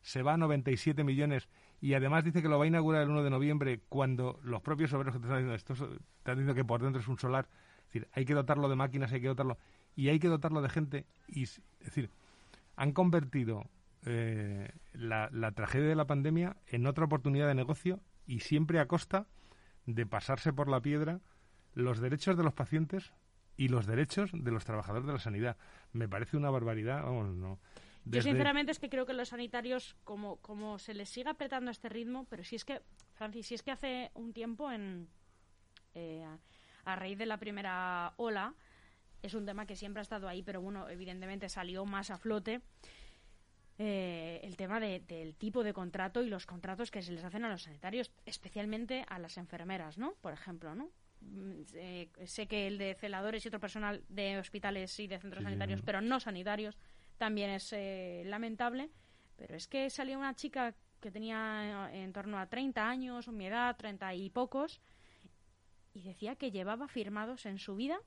se 0.00 0.22
va 0.22 0.32
a 0.32 0.36
97 0.38 1.04
millones 1.04 1.50
y 1.82 1.92
además 1.92 2.24
dice 2.24 2.40
que 2.40 2.48
lo 2.48 2.58
va 2.58 2.64
a 2.64 2.68
inaugurar 2.68 3.02
el 3.02 3.10
1 3.10 3.22
de 3.22 3.28
noviembre 3.28 3.80
cuando 3.90 4.40
los 4.42 4.62
propios 4.62 4.94
obreros 4.94 5.14
que 5.14 5.20
te 5.20 5.26
están 5.26 5.38
diciendo, 5.40 5.54
esto, 5.54 5.74
te 5.74 5.94
están 6.18 6.36
diciendo 6.36 6.54
que 6.54 6.64
por 6.64 6.80
dentro 6.80 7.02
es 7.02 7.08
un 7.08 7.18
solar. 7.18 7.48
Es 7.80 7.86
decir, 7.88 8.08
hay 8.12 8.24
que 8.24 8.32
dotarlo 8.32 8.70
de 8.70 8.76
máquinas, 8.76 9.12
hay 9.12 9.20
que 9.20 9.28
dotarlo 9.28 9.58
y 9.94 10.08
hay 10.08 10.18
que 10.18 10.28
dotarlo 10.28 10.62
de 10.62 10.70
gente. 10.70 11.06
Y, 11.28 11.42
es 11.42 11.60
decir, 11.80 12.10
han 12.76 12.92
convertido 12.92 13.68
eh, 14.04 14.70
la, 14.92 15.28
la 15.32 15.52
tragedia 15.52 15.88
de 15.88 15.96
la 15.96 16.06
pandemia 16.06 16.56
en 16.66 16.86
otra 16.86 17.04
oportunidad 17.04 17.48
de 17.48 17.54
negocio 17.54 18.00
y 18.26 18.40
siempre 18.40 18.78
a 18.80 18.86
costa 18.86 19.26
de 19.86 20.06
pasarse 20.06 20.52
por 20.52 20.68
la 20.68 20.80
piedra 20.80 21.20
los 21.74 22.00
derechos 22.00 22.36
de 22.36 22.44
los 22.44 22.54
pacientes 22.54 23.12
y 23.56 23.68
los 23.68 23.86
derechos 23.86 24.30
de 24.32 24.50
los 24.50 24.64
trabajadores 24.64 25.06
de 25.06 25.12
la 25.12 25.18
sanidad. 25.18 25.56
Me 25.92 26.08
parece 26.08 26.36
una 26.36 26.50
barbaridad, 26.50 27.02
vamos, 27.02 27.34
no. 27.34 27.58
Yo 28.04 28.22
sinceramente 28.22 28.70
es 28.70 28.78
que 28.78 28.88
creo 28.88 29.04
que 29.04 29.12
los 29.12 29.30
sanitarios, 29.30 29.96
como, 30.04 30.36
como 30.36 30.78
se 30.78 30.94
les 30.94 31.08
siga 31.08 31.32
apretando 31.32 31.70
este 31.70 31.88
ritmo, 31.88 32.24
pero 32.30 32.44
si 32.44 32.54
es 32.54 32.64
que, 32.64 32.80
Francis, 33.14 33.46
si 33.48 33.54
es 33.54 33.62
que 33.62 33.72
hace 33.72 34.12
un 34.14 34.32
tiempo, 34.32 34.70
en, 34.70 35.08
eh, 35.94 36.24
a, 36.84 36.96
raíz 36.96 37.18
de 37.18 37.26
la 37.26 37.38
primera 37.38 38.14
ola, 38.16 38.54
es 39.26 39.34
un 39.34 39.44
tema 39.44 39.66
que 39.66 39.76
siempre 39.76 40.00
ha 40.00 40.02
estado 40.02 40.28
ahí, 40.28 40.42
pero 40.42 40.60
bueno, 40.60 40.88
evidentemente 40.88 41.48
salió 41.48 41.84
más 41.84 42.10
a 42.10 42.18
flote. 42.18 42.60
Eh, 43.78 44.40
el 44.42 44.56
tema 44.56 44.80
del 44.80 45.34
tipo 45.34 45.62
de 45.62 45.74
contrato 45.74 46.22
y 46.22 46.30
los 46.30 46.46
contratos 46.46 46.90
que 46.90 47.02
se 47.02 47.12
les 47.12 47.24
hacen 47.24 47.44
a 47.44 47.50
los 47.50 47.64
sanitarios, 47.64 48.10
especialmente 48.24 49.04
a 49.06 49.18
las 49.18 49.36
enfermeras, 49.36 49.98
¿no? 49.98 50.14
Por 50.22 50.32
ejemplo, 50.32 50.74
¿no? 50.74 50.90
Mm, 51.20 51.62
eh, 51.74 52.08
sé 52.24 52.46
que 52.46 52.66
el 52.68 52.78
de 52.78 52.94
celadores 52.94 53.44
y 53.44 53.48
otro 53.48 53.60
personal 53.60 54.02
de 54.08 54.38
hospitales 54.38 54.98
y 54.98 55.08
de 55.08 55.18
centros 55.18 55.44
sanitarios, 55.44 55.82
pero 55.82 56.00
no 56.00 56.20
sanitarios, 56.20 56.78
también 57.18 57.50
es 57.50 57.70
eh, 57.74 58.22
lamentable, 58.26 58.90
pero 59.36 59.54
es 59.54 59.68
que 59.68 59.90
salió 59.90 60.18
una 60.18 60.34
chica 60.34 60.74
que 61.00 61.10
tenía 61.10 61.90
en 61.92 62.12
torno 62.14 62.38
a 62.38 62.46
30 62.46 62.88
años, 62.88 63.28
o 63.28 63.32
mi 63.32 63.46
edad, 63.46 63.76
30 63.76 64.14
y 64.14 64.30
pocos, 64.30 64.80
y 65.92 66.02
decía 66.02 66.36
que 66.36 66.50
llevaba 66.50 66.88
firmados 66.88 67.44
en 67.44 67.58
su 67.58 67.76
vida 67.76 67.98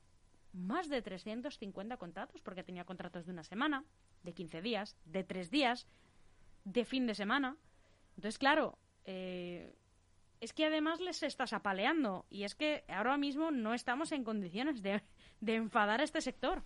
más 0.52 0.88
de 0.88 1.02
350 1.02 1.96
contratos, 1.96 2.40
porque 2.40 2.62
tenía 2.62 2.84
contratos 2.84 3.26
de 3.26 3.32
una 3.32 3.44
semana, 3.44 3.84
de 4.22 4.32
15 4.32 4.62
días, 4.62 4.96
de 5.04 5.24
3 5.24 5.50
días, 5.50 5.86
de 6.64 6.84
fin 6.84 7.06
de 7.06 7.14
semana. 7.14 7.56
Entonces, 8.16 8.38
claro, 8.38 8.78
eh, 9.04 9.74
es 10.40 10.52
que 10.52 10.66
además 10.66 11.00
les 11.00 11.22
estás 11.22 11.52
apaleando, 11.52 12.26
y 12.30 12.44
es 12.44 12.54
que 12.54 12.84
ahora 12.88 13.16
mismo 13.16 13.50
no 13.50 13.74
estamos 13.74 14.12
en 14.12 14.24
condiciones 14.24 14.82
de, 14.82 15.02
de 15.40 15.54
enfadar 15.54 16.00
a 16.00 16.04
este 16.04 16.20
sector, 16.20 16.62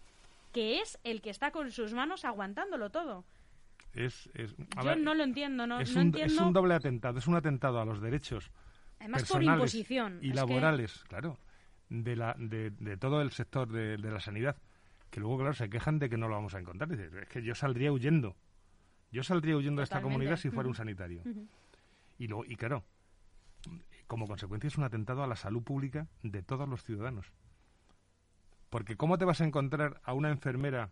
que 0.53 0.81
es 0.81 0.99
el 1.05 1.21
que 1.21 1.31
está 1.31 1.51
con 1.51 1.71
sus 1.71 1.93
manos 1.95 2.25
aguantándolo 2.25 2.91
todo. 2.91 3.25
Es, 3.93 4.29
Yo 4.83 4.97
no 4.97 5.15
lo 5.15 5.23
entiendo, 5.23 5.67
no, 5.67 5.79
es, 5.79 5.95
un, 5.95 6.17
es 6.17 6.37
un 6.39 6.53
doble 6.53 6.75
atentado, 6.75 7.19
es 7.19 7.29
un 7.29 7.37
atentado 7.37 7.81
a 7.81 7.85
los 7.85 8.01
derechos 8.01 8.51
Además 8.99 9.31
por 9.31 9.43
imposición. 9.43 10.19
Y 10.23 10.33
laborales, 10.33 11.05
claro, 11.09 11.39
de, 11.89 12.17
la, 12.17 12.35
de, 12.39 12.71
de, 12.71 12.97
todo 12.97 13.21
el 13.21 13.31
sector 13.31 13.71
de, 13.71 13.97
de, 13.97 14.11
la 14.11 14.21
sanidad, 14.21 14.57
que 15.11 15.21
luego, 15.21 15.39
claro, 15.39 15.55
se 15.55 15.69
quejan 15.69 15.99
de 15.99 16.09
que 16.09 16.17
no 16.17 16.29
lo 16.29 16.35
vamos 16.35 16.55
a 16.55 16.61
encontrar. 16.61 16.91
es 16.93 17.29
que 17.29 17.43
yo 17.43 17.55
saldría 17.55 17.93
huyendo. 17.93 18.37
Yo 19.11 19.23
saldría 19.23 19.57
huyendo 19.57 19.81
de 19.81 19.85
esta 19.85 20.03
comunidad 20.03 20.37
si 20.37 20.51
fuera 20.51 20.69
un 20.69 20.75
sanitario. 20.75 21.23
y, 22.19 22.27
luego, 22.27 22.45
y 22.47 22.57
claro, 22.57 22.85
como 24.07 24.27
consecuencia 24.27 24.69
es 24.69 24.77
un 24.77 24.85
atentado 24.85 25.23
a 25.23 25.27
la 25.27 25.37
salud 25.37 25.63
pública 25.63 26.09
de 26.23 26.43
todos 26.43 26.69
los 26.69 26.83
ciudadanos. 26.83 27.33
Porque 28.71 28.97
¿cómo 28.97 29.19
te 29.19 29.25
vas 29.25 29.41
a 29.41 29.45
encontrar 29.45 30.01
a 30.03 30.15
una 30.15 30.31
enfermera 30.31 30.91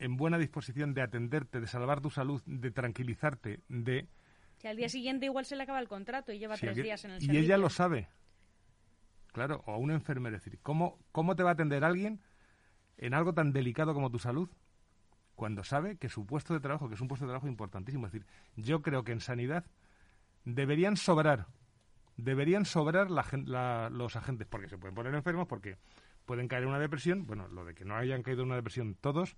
en 0.00 0.16
buena 0.16 0.38
disposición 0.38 0.94
de 0.94 1.02
atenderte, 1.02 1.60
de 1.60 1.66
salvar 1.68 2.00
tu 2.00 2.10
salud, 2.10 2.42
de 2.46 2.70
tranquilizarte, 2.70 3.60
de 3.68 4.08
si 4.60 4.68
al 4.68 4.76
día 4.76 4.90
siguiente 4.90 5.24
igual 5.24 5.46
se 5.46 5.56
le 5.56 5.62
acaba 5.62 5.80
el 5.80 5.88
contrato 5.88 6.32
y 6.32 6.38
lleva 6.38 6.54
tres 6.54 6.76
días 6.76 7.02
en 7.06 7.12
el 7.12 7.22
Y 7.22 7.38
ella 7.38 7.56
lo 7.56 7.70
sabe. 7.70 8.08
Claro, 9.32 9.62
o 9.66 9.72
a 9.72 9.76
una 9.76 9.94
enfermera. 9.94 10.36
Es 10.36 10.44
decir, 10.44 10.58
¿cómo, 10.62 10.98
¿cómo 11.12 11.36
te 11.36 11.42
va 11.42 11.50
a 11.50 11.52
atender 11.54 11.84
alguien 11.84 12.20
en 12.98 13.14
algo 13.14 13.32
tan 13.32 13.52
delicado 13.52 13.94
como 13.94 14.10
tu 14.10 14.18
salud 14.18 14.48
cuando 15.34 15.64
sabe 15.64 15.96
que 15.96 16.08
su 16.08 16.26
puesto 16.26 16.52
de 16.52 16.60
trabajo, 16.60 16.88
que 16.88 16.94
es 16.94 17.00
un 17.00 17.08
puesto 17.08 17.24
de 17.24 17.30
trabajo 17.30 17.48
importantísimo? 17.48 18.06
Es 18.06 18.12
decir, 18.12 18.26
yo 18.56 18.82
creo 18.82 19.04
que 19.04 19.12
en 19.12 19.20
sanidad 19.20 19.64
deberían 20.44 20.96
sobrar, 20.96 21.46
deberían 22.16 22.64
sobrar 22.64 23.10
los 23.10 24.16
agentes, 24.16 24.46
porque 24.48 24.68
se 24.68 24.78
pueden 24.78 24.94
poner 24.94 25.14
enfermos, 25.14 25.46
porque 25.46 25.78
pueden 26.26 26.48
caer 26.48 26.64
en 26.64 26.70
una 26.70 26.78
depresión. 26.78 27.26
Bueno, 27.26 27.48
lo 27.48 27.64
de 27.64 27.74
que 27.74 27.84
no 27.84 27.96
hayan 27.96 28.22
caído 28.22 28.42
en 28.42 28.48
una 28.48 28.56
depresión 28.56 28.94
todos, 29.00 29.36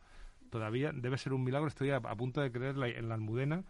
todavía 0.51 0.93
debe 0.93 1.19
ser 1.19 1.33
un 1.33 1.45
milagro. 1.45 1.69
Estoy 1.69 1.91
a, 1.91 2.01
punto 2.01 2.41
de 2.41 2.51
creer 2.51 2.77
en 2.97 3.09
la 3.09 3.15
almudena, 3.15 3.65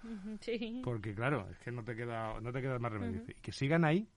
porque 0.84 1.14
claro, 1.14 1.48
es 1.50 1.58
que 1.58 1.70
no 1.70 1.84
te 1.84 1.94
queda, 1.94 2.40
no 2.40 2.52
te 2.52 2.60
queda 2.60 2.78
más 2.78 2.92
remedio. 2.92 3.22
Y 3.28 3.34
que 3.34 3.52
sigan 3.52 3.84
ahí 3.84 4.08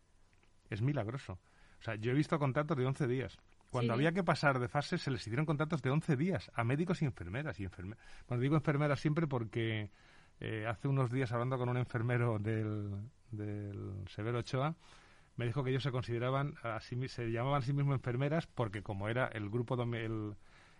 es 0.69 0.81
milagroso. 0.81 1.39
O 1.85 1.91
sea, 1.91 1.95
yo 1.97 2.09
he 2.09 2.15
visto 2.15 2.39
contratos 2.39 2.75
de 2.75 2.83
11 2.83 3.05
días. 3.05 3.37
Cuando 3.69 3.93
había 3.93 4.11
que 4.11 4.23
pasar 4.23 4.57
de 4.57 4.67
fase, 4.67 4.97
se 4.97 5.11
les 5.11 5.21
hicieron 5.21 5.45
contratos 5.45 5.83
de 5.83 5.91
11 5.91 6.15
días 6.15 6.49
a 6.55 6.63
médicos 6.63 7.03
y 7.03 7.05
enfermeras. 7.05 7.59
Y 7.59 7.63
enfermeras. 7.63 8.03
Cuando 8.25 8.41
digo 8.41 8.55
enfermeras 8.55 8.99
siempre 8.99 9.27
porque 9.27 9.91
eh, 10.39 10.65
hace 10.67 10.87
unos 10.87 11.11
días 11.11 11.31
hablando 11.31 11.59
con 11.59 11.69
un 11.69 11.77
enfermero 11.77 12.39
del, 12.39 12.89
del 13.29 14.03
Severo 14.07 14.39
Ochoa, 14.39 14.73
me 15.35 15.45
dijo 15.45 15.63
que 15.63 15.69
ellos 15.69 15.83
se 15.83 15.91
consideraban, 15.91 16.55
así, 16.63 17.07
se 17.07 17.31
llamaban 17.31 17.61
a 17.61 17.65
sí 17.65 17.71
mismos 17.71 17.93
enfermeras 17.93 18.47
porque 18.47 18.81
como 18.81 19.07
era 19.07 19.27
el 19.27 19.51
grupo, 19.51 19.79
el, 19.93 20.35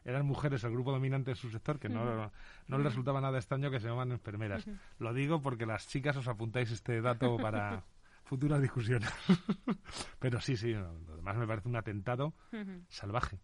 eran 0.06 0.26
mujeres 0.26 0.64
el 0.64 0.72
grupo 0.72 0.92
dominante 0.92 1.30
de 1.30 1.36
su 1.36 1.52
sector, 1.52 1.78
que 1.78 1.88
no, 1.88 2.32
no 2.68 2.78
les 2.80 2.88
resultaba 2.88 3.22
nada 3.22 3.38
extraño 3.38 3.70
que 3.70 3.80
se 3.80 3.86
llamaban 3.86 4.12
enfermeras. 4.12 4.66
Lo 4.98 5.14
digo 5.14 5.40
porque 5.44 5.68
las 5.68 5.88
chicas 5.88 6.18
os 6.18 6.28
apuntáis 6.28 6.72
este 6.72 7.00
dato 7.02 7.38
para 7.38 7.84
futuras 8.26 8.62
discusiones. 8.62 9.10
Pero 10.20 10.42
sí, 10.42 10.58
sí, 10.58 10.74
lo 10.74 11.16
demás 11.16 11.38
me 11.38 11.48
parece 11.48 11.70
un 11.70 11.76
atentado 11.76 12.34
salvaje, 12.90 13.40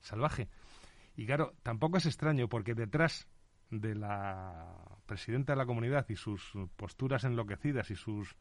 salvaje. 0.00 0.48
Y 1.16 1.26
claro, 1.26 1.54
tampoco 1.62 1.98
es 1.98 2.06
extraño 2.06 2.48
porque 2.48 2.74
detrás 2.74 3.26
de 3.70 3.94
la 3.94 4.98
presidenta 5.06 5.52
de 5.52 5.58
la 5.58 5.66
comunidad 5.66 6.06
y 6.08 6.16
sus 6.16 6.52
posturas 6.76 7.24
enloquecidas 7.24 7.90
y 7.90 7.96
sus 7.96 8.36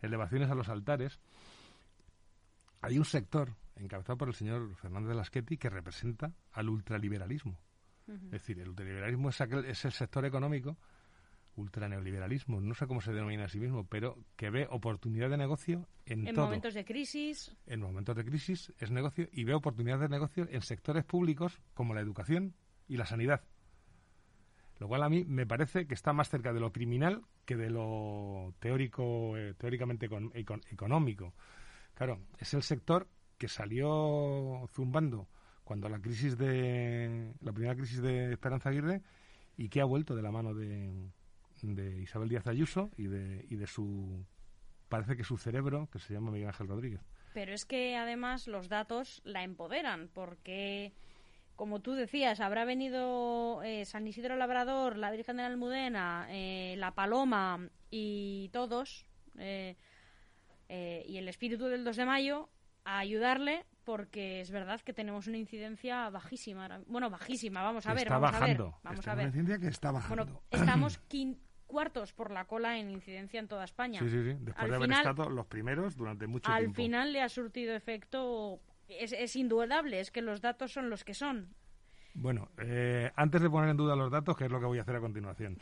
elevaciones 0.00 0.50
a 0.50 0.54
los 0.54 0.68
altares, 0.68 1.20
hay 2.80 2.98
un 2.98 3.04
sector 3.04 3.54
encabezado 3.76 4.18
por 4.18 4.28
el 4.28 4.34
señor 4.34 4.74
Fernández 4.76 5.10
de 5.10 5.14
Lasqueti, 5.16 5.56
que 5.56 5.70
representa 5.70 6.32
al 6.52 6.68
ultraliberalismo. 6.68 7.60
Es 8.06 8.30
decir, 8.30 8.60
el 8.60 8.68
ultraliberalismo 8.68 9.30
es, 9.30 9.40
es 9.40 9.84
el 9.84 9.92
sector 9.92 10.24
económico, 10.24 10.78
ultraneoliberalismo, 11.56 12.60
no 12.60 12.74
sé 12.74 12.86
cómo 12.86 13.00
se 13.00 13.12
denomina 13.12 13.44
a 13.44 13.48
sí 13.48 13.58
mismo, 13.58 13.86
pero 13.86 14.18
que 14.36 14.50
ve 14.50 14.66
oportunidad 14.70 15.30
de 15.30 15.36
negocio 15.36 15.88
en, 16.04 16.26
en 16.26 16.36
momentos 16.36 16.74
de 16.74 16.84
crisis. 16.84 17.54
En 17.66 17.80
momentos 17.80 18.14
de 18.14 18.24
crisis 18.24 18.72
es 18.78 18.90
negocio 18.90 19.28
y 19.32 19.44
ve 19.44 19.54
oportunidad 19.54 19.98
de 19.98 20.08
negocio 20.08 20.46
en 20.50 20.62
sectores 20.62 21.04
públicos 21.04 21.60
como 21.74 21.94
la 21.94 22.00
educación 22.00 22.54
y 22.88 22.96
la 22.96 23.06
sanidad. 23.06 23.42
Lo 24.78 24.88
cual 24.88 25.02
a 25.02 25.08
mí 25.08 25.24
me 25.24 25.46
parece 25.46 25.86
que 25.86 25.94
está 25.94 26.12
más 26.12 26.28
cerca 26.28 26.52
de 26.52 26.60
lo 26.60 26.70
criminal 26.72 27.22
que 27.46 27.56
de 27.56 27.70
lo 27.70 28.54
teórico, 28.58 29.36
eh, 29.36 29.54
teóricamente 29.54 30.08
económico. 30.70 31.32
Claro, 31.94 32.20
es 32.38 32.52
el 32.52 32.62
sector 32.62 33.08
que 33.38 33.48
salió 33.48 34.68
zumbando 34.72 35.28
cuando 35.64 35.88
la 35.88 35.98
crisis 36.00 36.36
de 36.36 37.34
la 37.40 37.52
primera 37.52 37.74
crisis 37.74 38.00
de 38.02 38.32
Esperanza 38.32 38.68
Aguirre 38.68 39.02
y 39.56 39.68
que 39.68 39.80
ha 39.80 39.84
vuelto 39.84 40.14
de 40.14 40.22
la 40.22 40.30
mano 40.30 40.54
de, 40.54 41.10
de 41.62 42.00
Isabel 42.02 42.28
Díaz 42.28 42.46
Ayuso 42.46 42.90
y 42.96 43.06
de, 43.06 43.46
y 43.48 43.56
de 43.56 43.66
su 43.66 44.24
parece 44.88 45.16
que 45.16 45.24
su 45.24 45.36
cerebro 45.36 45.88
que 45.90 45.98
se 45.98 46.14
llama 46.14 46.30
Miguel 46.30 46.48
Ángel 46.48 46.68
Rodríguez. 46.68 47.00
Pero 47.34 47.52
es 47.52 47.64
que 47.64 47.96
además 47.96 48.46
los 48.46 48.68
datos 48.68 49.20
la 49.24 49.42
empoderan 49.42 50.08
porque 50.12 50.92
como 51.56 51.80
tú 51.80 51.94
decías, 51.94 52.40
habrá 52.40 52.64
venido 52.64 53.62
eh, 53.62 53.84
San 53.86 54.06
Isidro 54.06 54.36
Labrador, 54.36 54.96
la 54.96 55.10
Virgen 55.10 55.38
de 55.38 55.42
la 55.42 55.48
Almudena, 55.48 56.26
eh, 56.28 56.74
la 56.76 56.94
Paloma 56.94 57.68
y 57.90 58.50
todos, 58.52 59.06
eh, 59.38 59.74
y 60.68 61.16
el 61.16 61.28
espíritu 61.28 61.66
del 61.66 61.82
2 61.82 61.96
de 61.96 62.04
mayo, 62.04 62.50
a 62.84 62.98
ayudarle 62.98 63.64
porque 63.84 64.40
es 64.40 64.50
verdad 64.50 64.80
que 64.80 64.92
tenemos 64.92 65.28
una 65.28 65.38
incidencia 65.38 66.10
bajísima. 66.10 66.80
Bueno, 66.86 67.08
bajísima, 67.08 67.62
vamos 67.62 67.86
a 67.86 67.94
ver. 67.94 68.02
Está 68.02 68.18
vamos 68.18 68.32
bajando. 68.32 68.64
A 68.64 68.66
ver, 68.66 68.80
vamos 68.82 68.98
está 68.98 69.12
a 69.12 69.14
ver. 69.14 69.24
Una 69.24 69.28
incidencia 69.28 69.58
que 69.58 69.68
está 69.68 69.90
bajando. 69.92 70.24
Bueno, 70.24 70.42
estamos 70.50 70.98
cuartos 71.66 72.12
por 72.12 72.30
la 72.30 72.46
cola 72.46 72.78
en 72.78 72.90
incidencia 72.90 73.40
en 73.40 73.48
toda 73.48 73.64
España. 73.64 74.00
Sí, 74.00 74.08
sí, 74.08 74.22
sí. 74.22 74.36
Después 74.40 74.70
de 74.70 74.76
haber 74.76 74.90
estado 74.90 75.28
los 75.28 75.46
primeros 75.46 75.96
durante 75.96 76.26
mucho 76.26 76.50
al 76.50 76.58
tiempo. 76.58 76.72
Al 76.72 76.76
final 76.76 77.12
le 77.12 77.22
ha 77.22 77.28
surtido 77.28 77.74
efecto. 77.74 78.60
Es, 78.88 79.12
es, 79.12 79.34
indudable, 79.36 80.00
es 80.00 80.10
que 80.10 80.22
los 80.22 80.40
datos 80.40 80.72
son 80.72 80.90
los 80.90 81.04
que 81.04 81.14
son. 81.14 81.54
Bueno, 82.14 82.48
eh, 82.58 83.10
antes 83.14 83.42
de 83.42 83.50
poner 83.50 83.70
en 83.70 83.76
duda 83.76 83.94
los 83.94 84.10
datos, 84.10 84.36
¿qué 84.36 84.44
es 84.44 84.50
lo 84.50 84.58
que 84.58 84.66
voy 84.66 84.78
a 84.78 84.82
hacer 84.82 84.96
a 84.96 85.00
continuación? 85.00 85.58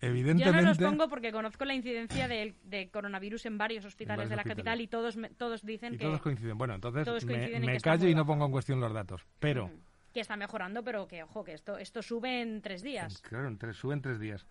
Evidentemente... 0.00 0.44
Yo 0.58 0.62
no 0.62 0.68
los 0.68 0.78
pongo 0.78 1.08
porque 1.08 1.32
conozco 1.32 1.64
la 1.64 1.74
incidencia 1.74 2.28
de, 2.28 2.56
de 2.62 2.90
coronavirus 2.90 3.46
en 3.46 3.56
varios 3.56 3.86
hospitales 3.86 4.28
de 4.28 4.36
la 4.36 4.44
capital 4.44 4.80
y 4.82 4.86
todos 4.86 5.16
todos 5.38 5.64
dicen 5.64 5.94
y 5.94 5.98
que... 5.98 6.04
todos 6.04 6.20
coinciden. 6.20 6.58
Bueno, 6.58 6.74
entonces 6.74 7.24
me, 7.24 7.80
callo 7.80 8.06
y 8.06 8.14
no 8.14 8.26
pongo 8.26 8.44
en 8.44 8.52
cuestión 8.52 8.80
los 8.80 8.92
datos. 8.92 9.26
Pero... 9.38 9.70
Que 10.12 10.20
está 10.20 10.36
mejorando, 10.36 10.84
pero 10.84 11.08
que, 11.08 11.24
ojo, 11.24 11.42
que 11.42 11.54
esto, 11.54 11.76
esto 11.76 12.00
sube 12.00 12.40
en 12.40 12.60
tres 12.60 12.82
días. 12.82 13.20
Claro, 13.22 13.48
en 13.48 13.58
tres, 13.58 13.76
sube 13.76 13.94
en 13.94 14.02
tres 14.02 14.20
días. 14.20 14.46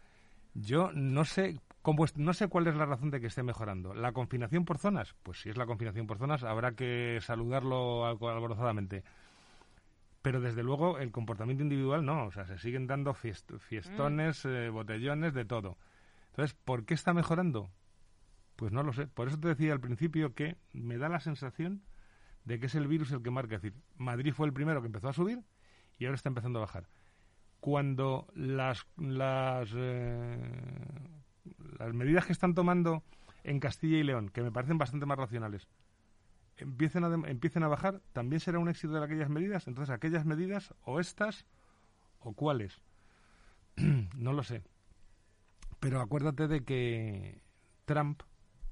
Yo 0.53 0.91
no 0.93 1.25
sé, 1.25 1.59
no 2.15 2.33
sé 2.33 2.47
cuál 2.47 2.67
es 2.67 2.75
la 2.75 2.85
razón 2.85 3.09
de 3.09 3.19
que 3.19 3.27
esté 3.27 3.43
mejorando. 3.43 3.93
¿La 3.93 4.11
confinación 4.11 4.65
por 4.65 4.77
zonas? 4.77 5.15
Pues 5.23 5.41
si 5.41 5.49
es 5.49 5.57
la 5.57 5.65
confinación 5.65 6.07
por 6.07 6.17
zonas, 6.17 6.43
habrá 6.43 6.73
que 6.73 7.19
saludarlo 7.21 8.05
alborozadamente 8.05 9.03
pero 10.23 10.39
desde 10.39 10.63
luego 10.63 10.99
el 10.99 11.11
comportamiento 11.11 11.63
individual 11.63 12.05
no, 12.05 12.25
o 12.25 12.31
sea, 12.31 12.47
se 12.47 12.57
siguen 12.57 12.87
dando 12.87 13.13
fiestones, 13.13 14.45
mm. 14.45 14.47
eh, 14.49 14.69
botellones, 14.69 15.33
de 15.33 15.43
todo. 15.43 15.77
Entonces, 16.29 16.57
¿por 16.63 16.85
qué 16.85 16.93
está 16.93 17.13
mejorando? 17.13 17.69
Pues 18.55 18.71
no 18.71 18.83
lo 18.83 18.93
sé. 18.93 19.05
Por 19.05 19.27
eso 19.27 19.37
te 19.37 19.49
decía 19.49 19.73
al 19.73 19.81
principio 19.81 20.33
que 20.33 20.55
me 20.71 20.97
da 20.97 21.09
la 21.09 21.19
sensación 21.19 21.83
de 22.45 22.57
que 22.57 22.67
es 22.67 22.75
el 22.75 22.87
virus 22.87 23.11
el 23.11 23.21
que 23.21 23.31
marca. 23.31 23.57
Es 23.57 23.61
decir, 23.61 23.77
Madrid 23.97 24.33
fue 24.33 24.47
el 24.47 24.53
primero 24.53 24.81
que 24.81 24.87
empezó 24.87 25.09
a 25.09 25.13
subir 25.13 25.43
y 25.99 26.05
ahora 26.05 26.15
está 26.15 26.29
empezando 26.29 26.59
a 26.59 26.61
bajar. 26.61 26.87
Cuando 27.63 28.27
las, 28.35 28.85
las, 28.97 29.69
eh, 29.73 30.37
las 31.79 31.93
medidas 31.93 32.25
que 32.25 32.33
están 32.33 32.55
tomando 32.55 33.03
en 33.45 33.61
Castilla 33.61 33.95
y 33.99 34.03
León, 34.03 34.27
que 34.27 34.41
me 34.41 34.51
parecen 34.51 34.77
bastante 34.77 35.05
más 35.05 35.17
racionales, 35.17 35.69
empiecen 36.57 37.05
a, 37.05 37.13
empiecen 37.29 37.63
a 37.63 37.69
bajar, 37.69 38.01
también 38.11 38.41
será 38.41 38.59
un 38.59 38.67
éxito 38.67 38.95
de 38.95 39.05
aquellas 39.05 39.29
medidas. 39.29 39.65
Entonces, 39.69 39.93
aquellas 39.93 40.25
medidas, 40.25 40.73
o 40.83 40.99
estas, 40.99 41.45
o 42.19 42.33
cuáles. 42.33 42.81
no 44.17 44.33
lo 44.33 44.43
sé. 44.43 44.65
Pero 45.79 46.01
acuérdate 46.01 46.49
de 46.49 46.65
que 46.65 47.39
Trump, 47.85 48.23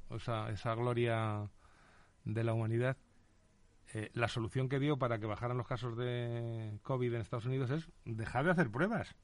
o 0.09 0.19
sea, 0.19 0.49
esa 0.49 0.75
gloria 0.75 1.49
de 2.25 2.43
la 2.43 2.53
humanidad, 2.53 2.97
eh, 3.93 4.09
la 4.13 4.27
solución 4.27 4.69
que 4.69 4.79
dio 4.79 4.97
para 4.97 5.19
que 5.19 5.25
bajaran 5.25 5.57
los 5.57 5.67
casos 5.67 5.97
de 5.97 6.79
COVID 6.83 7.13
en 7.13 7.21
Estados 7.21 7.45
Unidos 7.45 7.71
es 7.71 7.89
dejar 8.05 8.45
de 8.45 8.51
hacer 8.51 8.71
pruebas. 8.71 9.15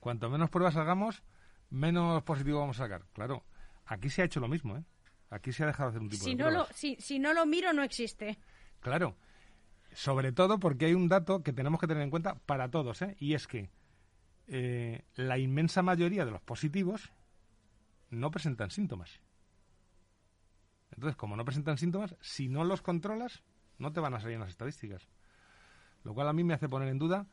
Cuanto 0.00 0.28
menos 0.30 0.50
pruebas 0.50 0.76
hagamos, 0.76 1.22
menos 1.70 2.22
positivo 2.24 2.60
vamos 2.60 2.80
a 2.80 2.84
sacar. 2.84 3.06
Claro, 3.12 3.44
aquí 3.86 4.10
se 4.10 4.22
ha 4.22 4.24
hecho 4.24 4.40
lo 4.40 4.48
mismo, 4.48 4.76
¿eh? 4.76 4.84
Aquí 5.30 5.52
se 5.52 5.64
ha 5.64 5.66
dejado 5.66 5.90
de 5.90 5.96
hacer 5.96 6.02
un 6.02 6.08
tipo 6.10 6.24
si 6.24 6.30
de 6.30 6.36
no 6.36 6.44
pruebas. 6.48 6.68
lo, 6.68 6.74
si, 6.74 6.96
si 7.00 7.18
no 7.18 7.32
lo 7.32 7.46
miro, 7.46 7.72
no 7.72 7.82
existe. 7.82 8.38
Claro. 8.80 9.16
Sobre 9.92 10.32
todo 10.32 10.58
porque 10.58 10.86
hay 10.86 10.94
un 10.94 11.08
dato 11.08 11.42
que 11.42 11.52
tenemos 11.52 11.80
que 11.80 11.86
tener 11.86 12.02
en 12.02 12.10
cuenta 12.10 12.34
para 12.46 12.70
todos, 12.70 13.00
¿eh? 13.02 13.16
Y 13.18 13.34
es 13.34 13.46
que 13.46 13.70
eh, 14.48 15.04
la 15.14 15.38
inmensa 15.38 15.82
mayoría 15.82 16.24
de 16.24 16.32
los 16.32 16.42
positivos 16.42 17.12
no 18.10 18.30
presentan 18.30 18.70
síntomas. 18.70 19.20
Entonces, 20.90 21.16
como 21.16 21.36
no 21.36 21.44
presentan 21.44 21.78
síntomas, 21.78 22.16
si 22.20 22.48
no 22.48 22.64
los 22.64 22.82
controlas, 22.82 23.42
no 23.78 23.92
te 23.92 24.00
van 24.00 24.14
a 24.14 24.20
salir 24.20 24.34
en 24.34 24.40
las 24.40 24.50
estadísticas. 24.50 25.08
Lo 26.02 26.14
cual 26.14 26.28
a 26.28 26.32
mí 26.32 26.44
me 26.44 26.54
hace 26.54 26.68
poner 26.68 26.88
en 26.88 26.98
duda 26.98 27.26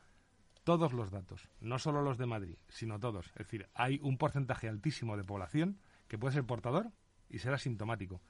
todos 0.64 0.92
los 0.92 1.10
datos, 1.10 1.48
no 1.60 1.78
solo 1.78 2.02
los 2.02 2.18
de 2.18 2.26
Madrid, 2.26 2.56
sino 2.68 3.00
todos. 3.00 3.26
Es 3.28 3.46
decir, 3.46 3.68
hay 3.74 3.98
un 4.02 4.16
porcentaje 4.16 4.68
altísimo 4.68 5.16
de 5.16 5.24
población 5.24 5.78
que 6.08 6.18
puede 6.18 6.34
ser 6.34 6.44
portador 6.44 6.90
y 7.28 7.38
ser 7.38 7.52
asintomático, 7.52 8.20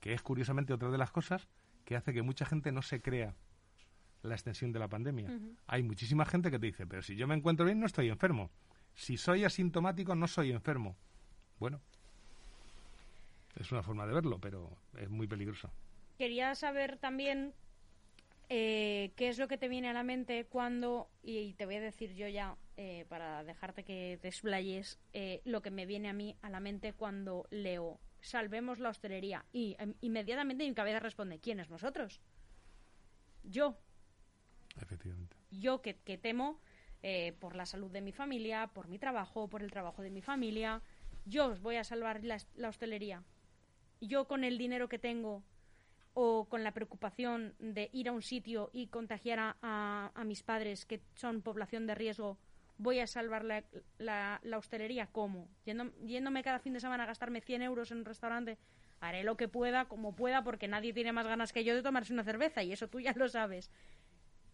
que 0.00 0.12
es 0.12 0.22
curiosamente 0.22 0.72
otra 0.72 0.90
de 0.90 0.98
las 0.98 1.10
cosas 1.10 1.48
que 1.84 1.96
hace 1.96 2.12
que 2.12 2.22
mucha 2.22 2.46
gente 2.46 2.72
no 2.72 2.82
se 2.82 3.02
crea 3.02 3.34
la 4.22 4.34
extensión 4.34 4.72
de 4.72 4.78
la 4.78 4.88
pandemia. 4.88 5.30
Hay 5.66 5.82
muchísima 5.82 6.24
gente 6.24 6.50
que 6.50 6.58
te 6.58 6.66
dice, 6.66 6.86
pero 6.86 7.02
si 7.02 7.16
yo 7.16 7.26
me 7.26 7.34
encuentro 7.34 7.66
bien 7.66 7.80
no 7.80 7.86
estoy 7.86 8.08
enfermo. 8.08 8.50
Si 8.94 9.16
soy 9.16 9.44
asintomático 9.44 10.14
no 10.14 10.28
soy 10.28 10.52
enfermo. 10.52 10.96
Bueno, 11.58 11.80
es 13.56 13.72
una 13.72 13.82
forma 13.82 14.06
de 14.06 14.14
verlo, 14.14 14.38
pero 14.38 14.76
es 14.96 15.10
muy 15.10 15.26
peligroso. 15.26 15.70
Quería 16.22 16.54
saber 16.54 16.98
también 16.98 17.52
eh, 18.48 19.10
qué 19.16 19.28
es 19.28 19.40
lo 19.40 19.48
que 19.48 19.58
te 19.58 19.66
viene 19.66 19.88
a 19.88 19.92
la 19.92 20.04
mente 20.04 20.44
cuando, 20.44 21.10
y 21.20 21.54
te 21.54 21.66
voy 21.66 21.74
a 21.74 21.80
decir 21.80 22.14
yo 22.14 22.28
ya, 22.28 22.56
eh, 22.76 23.06
para 23.08 23.42
dejarte 23.42 23.82
que 23.82 24.20
desplayes, 24.22 25.00
eh, 25.14 25.42
lo 25.44 25.62
que 25.62 25.72
me 25.72 25.84
viene 25.84 26.08
a 26.08 26.12
mí 26.12 26.36
a 26.40 26.48
la 26.48 26.60
mente 26.60 26.92
cuando 26.92 27.48
leo 27.50 27.98
salvemos 28.20 28.78
la 28.78 28.90
hostelería. 28.90 29.44
Y 29.52 29.74
em, 29.80 29.94
inmediatamente 30.00 30.62
mi 30.62 30.72
cabeza 30.74 31.00
responde, 31.00 31.40
¿quién 31.40 31.58
es 31.58 31.68
nosotros? 31.70 32.20
Yo, 33.42 33.76
Efectivamente. 34.80 35.34
yo 35.50 35.82
que, 35.82 35.96
que 35.96 36.18
temo 36.18 36.60
eh, 37.02 37.32
por 37.40 37.56
la 37.56 37.66
salud 37.66 37.90
de 37.90 38.00
mi 38.00 38.12
familia, 38.12 38.68
por 38.68 38.86
mi 38.86 39.00
trabajo, 39.00 39.48
por 39.48 39.64
el 39.64 39.72
trabajo 39.72 40.02
de 40.02 40.10
mi 40.10 40.22
familia, 40.22 40.82
yo 41.24 41.46
os 41.46 41.60
voy 41.60 41.78
a 41.78 41.82
salvar 41.82 42.22
la, 42.22 42.38
la 42.54 42.68
hostelería. 42.68 43.24
Yo 44.00 44.28
con 44.28 44.44
el 44.44 44.56
dinero 44.56 44.88
que 44.88 45.00
tengo 45.00 45.42
o 46.14 46.46
con 46.46 46.64
la 46.64 46.72
preocupación 46.72 47.54
de 47.58 47.88
ir 47.92 48.08
a 48.08 48.12
un 48.12 48.22
sitio 48.22 48.70
y 48.72 48.88
contagiar 48.88 49.56
a, 49.62 50.12
mis 50.24 50.42
padres 50.42 50.84
que 50.84 51.00
son 51.14 51.42
población 51.42 51.86
de 51.86 51.94
riesgo, 51.94 52.38
voy 52.78 53.00
a 53.00 53.06
salvar 53.06 53.44
la, 53.44 54.40
hostelería. 54.56 55.06
¿Cómo? 55.06 55.48
Yéndome 55.64 56.42
cada 56.42 56.58
fin 56.58 56.74
de 56.74 56.80
semana 56.80 57.04
a 57.04 57.06
gastarme 57.06 57.40
100 57.40 57.62
euros 57.62 57.90
en 57.90 57.98
un 57.98 58.04
restaurante. 58.04 58.58
Haré 59.00 59.24
lo 59.24 59.36
que 59.36 59.48
pueda, 59.48 59.86
como 59.86 60.14
pueda, 60.14 60.44
porque 60.44 60.68
nadie 60.68 60.92
tiene 60.92 61.12
más 61.12 61.26
ganas 61.26 61.52
que 61.52 61.64
yo 61.64 61.74
de 61.74 61.82
tomarse 61.82 62.12
una 62.12 62.24
cerveza 62.24 62.62
y 62.62 62.72
eso 62.72 62.88
tú 62.88 63.00
ya 63.00 63.12
lo 63.16 63.28
sabes. 63.28 63.70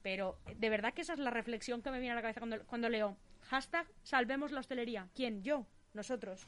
Pero 0.02 0.38
de 0.56 0.70
verdad 0.70 0.94
que 0.94 1.02
esa 1.02 1.12
es 1.12 1.18
la 1.18 1.30
reflexión 1.30 1.82
que 1.82 1.90
me 1.90 1.98
viene 1.98 2.12
a 2.12 2.14
la 2.14 2.22
cabeza 2.22 2.40
cuando, 2.40 2.64
cuando 2.66 2.88
leo 2.88 3.16
hashtag 3.42 3.86
salvemos 4.02 4.52
la 4.52 4.60
hostelería. 4.60 5.08
¿Quién? 5.14 5.42
Yo. 5.42 5.66
Nosotros. 5.94 6.46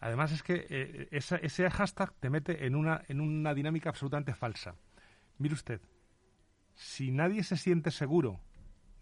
Además 0.00 0.32
es 0.32 0.42
que 0.42 0.66
eh, 0.70 1.08
esa- 1.10 1.36
ese 1.36 1.68
hashtag 1.70 2.12
te 2.20 2.30
mete 2.30 2.66
en 2.66 2.74
una, 2.76 3.02
en 3.08 3.20
una 3.20 3.52
dinámica 3.54 3.88
absolutamente 3.90 4.34
falsa. 4.34 4.74
Mire 5.38 5.54
usted, 5.54 5.80
si 6.74 7.10
nadie 7.10 7.42
se 7.42 7.56
siente 7.56 7.90
seguro 7.90 8.40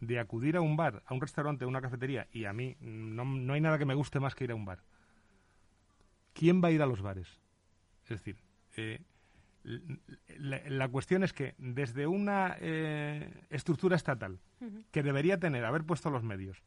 de 0.01 0.19
acudir 0.19 0.57
a 0.57 0.61
un 0.61 0.77
bar, 0.77 1.03
a 1.07 1.15
un 1.15 1.21
restaurante, 1.21 1.65
a 1.65 1.69
una 1.69 1.81
cafetería, 1.83 2.29
y 2.33 2.45
a 2.47 2.53
mí 2.53 2.77
no, 2.81 3.25
no 3.25 3.53
hay 3.53 3.61
nada 3.61 3.79
que 3.79 3.85
me 3.87 3.95
guste 3.95 4.21
más 4.21 4.35
que 4.35 4.45
ir 4.45 4.53
a 4.53 4.55
un 4.55 4.65
bar, 4.65 4.81
¿quién 6.33 6.63
va 6.63 6.69
a 6.69 6.71
ir 6.73 6.83
a 6.83 6.87
los 6.87 7.03
bares? 7.03 7.29
Es 8.05 8.11
decir, 8.11 8.37
eh, 8.77 9.01
la 10.39 10.89
cuestión 10.89 11.25
es 11.25 11.33
que 11.33 11.55
desde 11.59 12.07
una 12.07 12.57
eh, 12.61 13.33
estructura 13.51 13.97
estatal 13.97 14.39
que 14.93 15.03
debería 15.03 15.39
tener, 15.39 15.65
haber 15.65 15.85
puesto 15.85 16.09
los 16.11 16.23
medios 16.23 16.63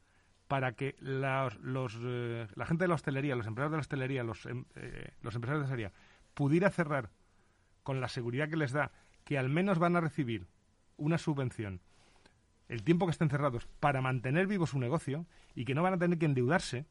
para 0.50 0.72
que 0.72 0.96
las- 0.98 1.56
los, 1.60 1.96
eh, 2.02 2.48
la 2.56 2.66
gente 2.66 2.82
de 2.82 2.88
la 2.88 2.96
hostelería, 2.96 3.36
los 3.36 3.46
empleados 3.46 3.70
de 3.70 3.76
la 3.76 3.82
hostelería, 3.82 4.24
los, 4.24 4.46
em- 4.46 4.64
eh, 4.74 5.12
los 5.22 5.36
empresarios 5.36 5.60
de 5.60 5.62
la 5.62 5.64
hostelería, 5.66 5.92
pudiera 6.34 6.70
cerrar 6.70 7.10
con 7.84 8.00
la 8.00 8.08
seguridad 8.08 8.48
que 8.48 8.56
les 8.56 8.72
da 8.72 8.90
que 9.24 9.38
al 9.38 9.48
menos 9.48 9.78
van 9.78 9.94
a 9.94 10.00
recibir 10.00 10.48
una 10.96 11.18
subvención 11.18 11.80
el 12.68 12.82
tiempo 12.82 13.06
que 13.06 13.12
estén 13.12 13.30
cerrados 13.30 13.68
para 13.78 14.00
mantener 14.00 14.48
vivo 14.48 14.66
su 14.66 14.80
negocio 14.80 15.24
y 15.54 15.64
que 15.66 15.76
no 15.76 15.84
van 15.84 15.94
a 15.94 15.98
tener 15.98 16.18
que 16.18 16.26
endeudarse, 16.26 16.84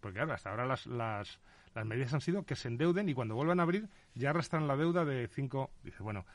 porque 0.00 0.20
hasta 0.20 0.50
ahora 0.50 0.64
las, 0.64 0.86
las, 0.86 1.40
las 1.74 1.84
medidas 1.84 2.14
han 2.14 2.20
sido 2.20 2.44
que 2.44 2.54
se 2.54 2.68
endeuden 2.68 3.08
y 3.08 3.14
cuando 3.14 3.34
vuelvan 3.34 3.58
a 3.58 3.64
abrir 3.64 3.88
ya 4.14 4.30
arrastran 4.30 4.68
la 4.68 4.76
deuda 4.76 5.04
de 5.04 5.26
cinco. 5.26 5.72
Dice, 5.82 6.00
bueno, 6.04 6.26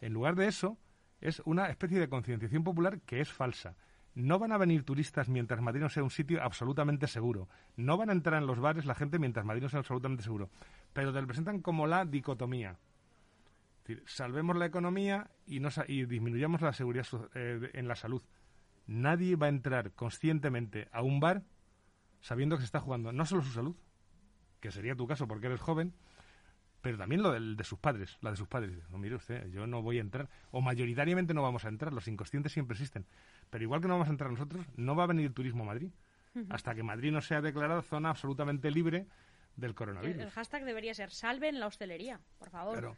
en 0.00 0.14
lugar 0.14 0.36
de 0.36 0.46
eso, 0.48 0.78
es 1.20 1.42
una 1.44 1.68
especie 1.68 1.98
de 2.00 2.08
concienciación 2.08 2.64
popular 2.64 3.00
que 3.02 3.20
es 3.20 3.30
falsa. 3.30 3.76
No 4.16 4.38
van 4.38 4.50
a 4.50 4.58
venir 4.58 4.82
turistas 4.82 5.28
mientras 5.28 5.60
Madrid 5.60 5.82
no 5.82 5.88
sea 5.90 6.02
un 6.02 6.10
sitio 6.10 6.42
absolutamente 6.42 7.06
seguro. 7.06 7.48
No 7.76 7.96
van 7.96 8.08
a 8.08 8.12
entrar 8.12 8.40
en 8.40 8.46
los 8.48 8.58
bares 8.58 8.84
la 8.86 8.94
gente 8.94 9.18
mientras 9.18 9.44
Madrid 9.46 9.62
no 9.62 9.68
sea 9.68 9.80
absolutamente 9.80 10.22
seguro. 10.24 10.50
Pero 10.92 11.12
te 11.12 11.20
lo 11.20 11.26
presentan 11.26 11.60
como 11.60 11.86
la 11.86 12.04
dicotomía. 12.04 12.78
Es 13.82 13.88
decir, 13.88 14.02
salvemos 14.06 14.56
la 14.56 14.66
economía 14.66 15.30
y, 15.46 15.60
no, 15.60 15.70
sa- 15.70 15.84
y 15.86 16.06
disminuyamos 16.06 16.60
la 16.62 16.72
seguridad 16.72 17.06
eh, 17.34 17.70
en 17.74 17.86
la 17.86 17.94
salud. 17.94 18.22
Nadie 18.86 19.36
va 19.36 19.46
a 19.46 19.50
entrar 19.50 19.92
conscientemente 19.92 20.88
a 20.92 21.02
un 21.02 21.20
bar 21.20 21.44
sabiendo 22.20 22.56
que 22.56 22.62
se 22.62 22.66
está 22.66 22.80
jugando 22.80 23.12
no 23.12 23.26
solo 23.26 23.42
su 23.42 23.52
salud, 23.52 23.76
que 24.60 24.72
sería 24.72 24.96
tu 24.96 25.06
caso 25.06 25.28
porque 25.28 25.46
eres 25.46 25.60
joven, 25.60 25.92
pero 26.86 26.98
también 26.98 27.22
lo 27.22 27.32
del- 27.32 27.56
de 27.56 27.64
sus 27.64 27.78
padres, 27.78 28.16
la 28.20 28.30
de 28.30 28.36
sus 28.36 28.46
padres. 28.48 28.78
No, 28.90 28.98
mire 28.98 29.16
usted, 29.16 29.48
yo 29.50 29.66
no 29.66 29.82
voy 29.82 29.98
a 29.98 30.00
entrar, 30.00 30.28
o 30.52 30.60
mayoritariamente 30.60 31.34
no 31.34 31.42
vamos 31.42 31.64
a 31.64 31.68
entrar, 31.68 31.92
los 31.92 32.06
inconscientes 32.08 32.52
siempre 32.52 32.74
existen. 32.74 33.04
Pero 33.50 33.64
igual 33.64 33.80
que 33.80 33.88
no 33.88 33.94
vamos 33.94 34.08
a 34.08 34.12
entrar 34.12 34.30
nosotros, 34.30 34.64
no 34.76 34.94
va 34.94 35.04
a 35.04 35.06
venir 35.08 35.32
turismo 35.32 35.64
a 35.64 35.66
Madrid, 35.66 35.90
hasta 36.50 36.74
que 36.74 36.82
Madrid 36.82 37.10
no 37.12 37.20
sea 37.20 37.40
declarada 37.40 37.82
zona 37.82 38.10
absolutamente 38.10 38.70
libre 38.70 39.06
del 39.56 39.70
El, 39.70 39.74
coronavirus. 39.74 40.22
el 40.22 40.30
hashtag 40.30 40.64
debería 40.64 40.94
ser 40.94 41.10
salven 41.10 41.58
la 41.58 41.66
hostelería, 41.66 42.20
por 42.38 42.50
favor. 42.50 42.72
Claro, 42.78 42.96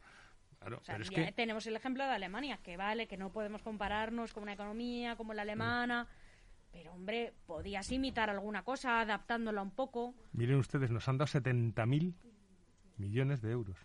claro, 0.59 0.79
O 0.79 0.85
sea, 0.85 0.95
pero 0.97 1.05
es 1.05 1.11
ya 1.11 1.25
que 1.27 1.33
tenemos 1.33 1.67
el 1.67 1.77
ejemplo 1.77 2.05
de 2.05 2.11
Alemania, 2.11 2.59
que 2.63 2.77
vale, 2.77 3.07
que 3.07 3.17
no 3.17 3.31
podemos 3.33 3.63
compararnos 3.63 4.33
con 4.35 4.43
una 4.43 4.55
economía 4.55 5.15
como 5.17 5.35
la 5.35 5.43
alemana, 5.43 6.09
pero 6.73 6.93
hombre, 6.93 7.33
podías 7.47 7.91
imitar 7.93 8.29
alguna 8.29 8.63
cosa 8.63 9.01
adaptándola 9.01 9.63
un 9.63 9.71
poco. 9.71 10.15
Miren 10.33 10.57
ustedes, 10.57 10.91
nos 10.91 11.09
han 11.09 11.17
dado 11.17 11.29
70.000 11.29 12.15
millones 12.99 13.41
de 13.43 13.51
euros. 13.53 13.77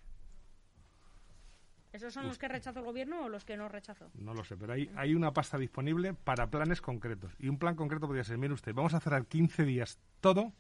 ¿Esos 1.91 2.11
son 2.11 2.27
los 2.27 2.39
que 2.39 2.47
rechazó 2.47 2.79
el 2.79 2.85
gobierno 2.85 3.25
o 3.25 3.29
los 3.29 3.45
que 3.45 3.55
no 3.55 3.69
rechazó? 3.69 4.09
No 4.15 4.33
lo 4.33 4.43
sé, 4.43 4.57
pero 4.57 4.73
hay, 4.73 4.89
hay 4.95 5.13
una 5.13 5.31
pasta 5.31 5.59
disponible 5.59 6.15
para 6.15 6.49
planes 6.49 6.81
concretos. 6.81 7.35
Y 7.37 7.49
un 7.49 7.59
plan 7.59 7.75
concreto 7.75 8.07
podría 8.07 8.23
ser, 8.23 8.39
mire 8.39 8.53
usted, 8.53 8.73
vamos 8.73 8.95
a 8.95 8.99
cerrar 8.99 9.27
15 9.27 9.63
días 9.63 9.99
todo 10.19 10.53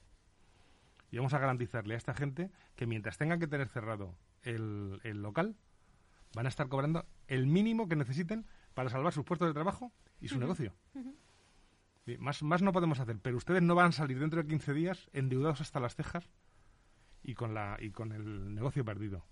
y 1.09 1.17
vamos 1.17 1.33
a 1.33 1.39
garantizarle 1.39 1.95
a 1.95 1.97
esta 1.97 2.13
gente 2.13 2.51
que 2.75 2.85
mientras 2.85 3.17
tengan 3.17 3.39
que 3.39 3.47
tener 3.47 3.67
cerrado 3.67 4.15
el, 4.43 4.99
el 5.03 5.23
local, 5.23 5.55
van 6.35 6.45
a 6.45 6.49
estar 6.49 6.67
cobrando 6.69 7.05
el 7.27 7.47
mínimo 7.47 7.87
que 7.87 7.95
necesiten 7.95 8.45
para 8.75 8.89
salvar 8.89 9.13
sus 9.13 9.25
puestos 9.25 9.47
de 9.47 9.53
trabajo 9.53 9.91
y 10.19 10.27
su 10.27 10.39
negocio. 10.39 10.73
Sí, 12.05 12.17
Más, 12.17 12.43
más 12.43 12.61
no 12.61 12.73
podemos 12.73 12.99
hacer, 12.99 13.17
pero 13.19 13.37
ustedes 13.37 13.61
no 13.61 13.75
van 13.75 13.89
a 13.89 13.91
salir 13.91 14.19
dentro 14.19 14.41
de 14.41 14.47
15 14.47 14.73
días 14.73 15.09
endeudados 15.13 15.61
hasta 15.61 15.79
las 15.79 15.95
cejas 15.95 16.29
y 17.23 17.33
con, 17.33 17.53
la, 17.53 17.77
y 17.79 17.91
con 17.91 18.11
el 18.11 18.53
negocio 18.53 18.83
perdido. 18.85 19.25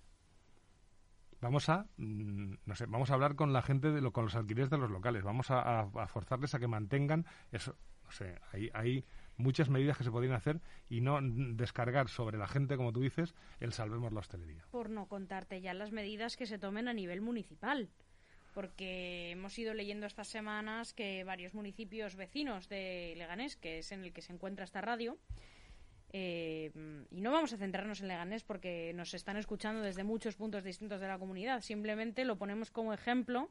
Vamos 1.42 1.70
a, 1.70 1.88
mm, 1.98 2.54
no 2.66 2.76
sé, 2.76 2.86
vamos 2.86 3.10
a 3.10 3.16
hablar 3.16 3.36
con 3.36 3.52
la 3.52 3.62
gente, 3.64 3.92
de 3.92 4.00
lo, 4.02 4.12
con 4.14 4.26
los 4.26 4.36
alquileres 4.36 4.70
de 4.70 4.78
los 4.78 4.92
locales, 4.92 5.24
vamos 5.24 5.50
a, 5.50 5.62
a- 5.62 5.90
a 5.96 6.08
forzarles 6.08 6.54
a 6.54 6.60
que 6.60 6.68
mantengan 6.68 7.26
eso. 7.52 7.76
No 8.06 8.12
sé, 8.12 8.36
hay, 8.52 8.70
hay 8.74 9.06
muchas 9.38 9.70
medidas 9.70 9.98
que 9.98 10.04
se 10.04 10.12
podrían 10.12 10.36
hacer 10.36 10.60
y 10.90 11.02
no 11.02 11.20
descargar 11.22 12.10
sobre 12.10 12.38
la 12.38 12.48
gente, 12.48 12.76
como 12.78 12.92
tú 12.92 13.00
dices, 13.02 13.34
el 13.60 13.74
salvemos 13.74 14.12
la 14.12 14.20
hostelería. 14.20 14.66
Por 14.70 14.90
no 14.90 15.08
contarte 15.08 15.62
ya 15.62 15.74
las 15.74 15.92
medidas 15.92 16.38
que 16.38 16.46
se 16.46 16.60
tomen 16.60 16.88
a 16.88 16.94
nivel 16.94 17.22
municipal. 17.22 17.90
Porque 18.54 19.32
hemos 19.32 19.58
ido 19.58 19.74
leyendo 19.74 20.06
estas 20.06 20.28
semanas 20.28 20.94
que 20.94 21.24
varios 21.24 21.54
municipios 21.54 22.18
vecinos 22.18 22.68
de 22.68 23.14
Leganés, 23.18 23.56
que 23.56 23.78
es 23.80 23.94
en 23.94 24.04
el 24.04 24.12
que 24.12 24.22
se 24.22 24.34
encuentra 24.34 24.66
esta 24.66 24.82
radio, 24.82 25.18
eh, 26.14 26.72
y 27.10 27.22
no 27.22 27.32
vamos 27.32 27.54
a 27.54 27.58
centrarnos 27.58 28.02
en 28.02 28.08
Leganés 28.08 28.44
porque 28.44 28.92
nos 28.96 29.14
están 29.14 29.38
escuchando 29.38 29.82
desde 29.82 30.04
muchos 30.04 30.36
puntos 30.36 30.64
distintos 30.64 31.00
de 31.00 31.08
la 31.08 31.18
comunidad. 31.18 31.62
Simplemente 31.62 32.26
lo 32.26 32.38
ponemos 32.38 32.70
como 32.72 32.94
ejemplo 32.94 33.50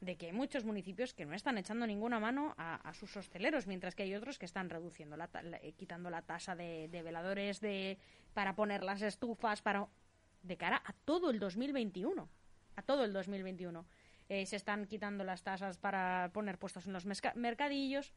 de 0.00 0.16
que 0.16 0.26
hay 0.26 0.32
muchos 0.32 0.64
municipios 0.64 1.12
que 1.12 1.26
no 1.26 1.34
están 1.34 1.58
echando 1.58 1.86
ninguna 1.86 2.18
mano 2.18 2.54
a, 2.56 2.90
sus 2.94 3.14
hosteleros, 3.18 3.66
mientras 3.66 3.94
que 3.94 4.02
hay 4.04 4.14
otros 4.14 4.38
que 4.38 4.46
están 4.46 4.70
reduciendo 4.70 5.16
la, 5.18 5.28
la- 5.42 5.58
eh, 5.58 5.72
quitando 5.76 6.08
la 6.08 6.22
tasa 6.22 6.56
de, 6.56 6.88
veladores 7.04 7.60
de, 7.60 7.98
para 8.32 8.54
poner 8.56 8.82
las 8.82 9.02
estufas, 9.02 9.60
para 9.60 9.86
de 10.42 10.56
cara 10.56 10.82
a 10.86 10.94
todo 11.04 11.30
el 11.30 11.38
2021, 11.38 12.28
a 12.76 12.82
todo 12.82 13.04
el 13.04 13.12
2021. 13.12 13.84
Eh, 14.30 14.46
se 14.46 14.56
están 14.56 14.86
quitando 14.86 15.22
las 15.22 15.42
tasas 15.42 15.76
para 15.76 16.30
poner 16.32 16.56
puestos 16.56 16.86
en 16.86 16.94
los 16.94 17.04
mercadillos. 17.34 18.14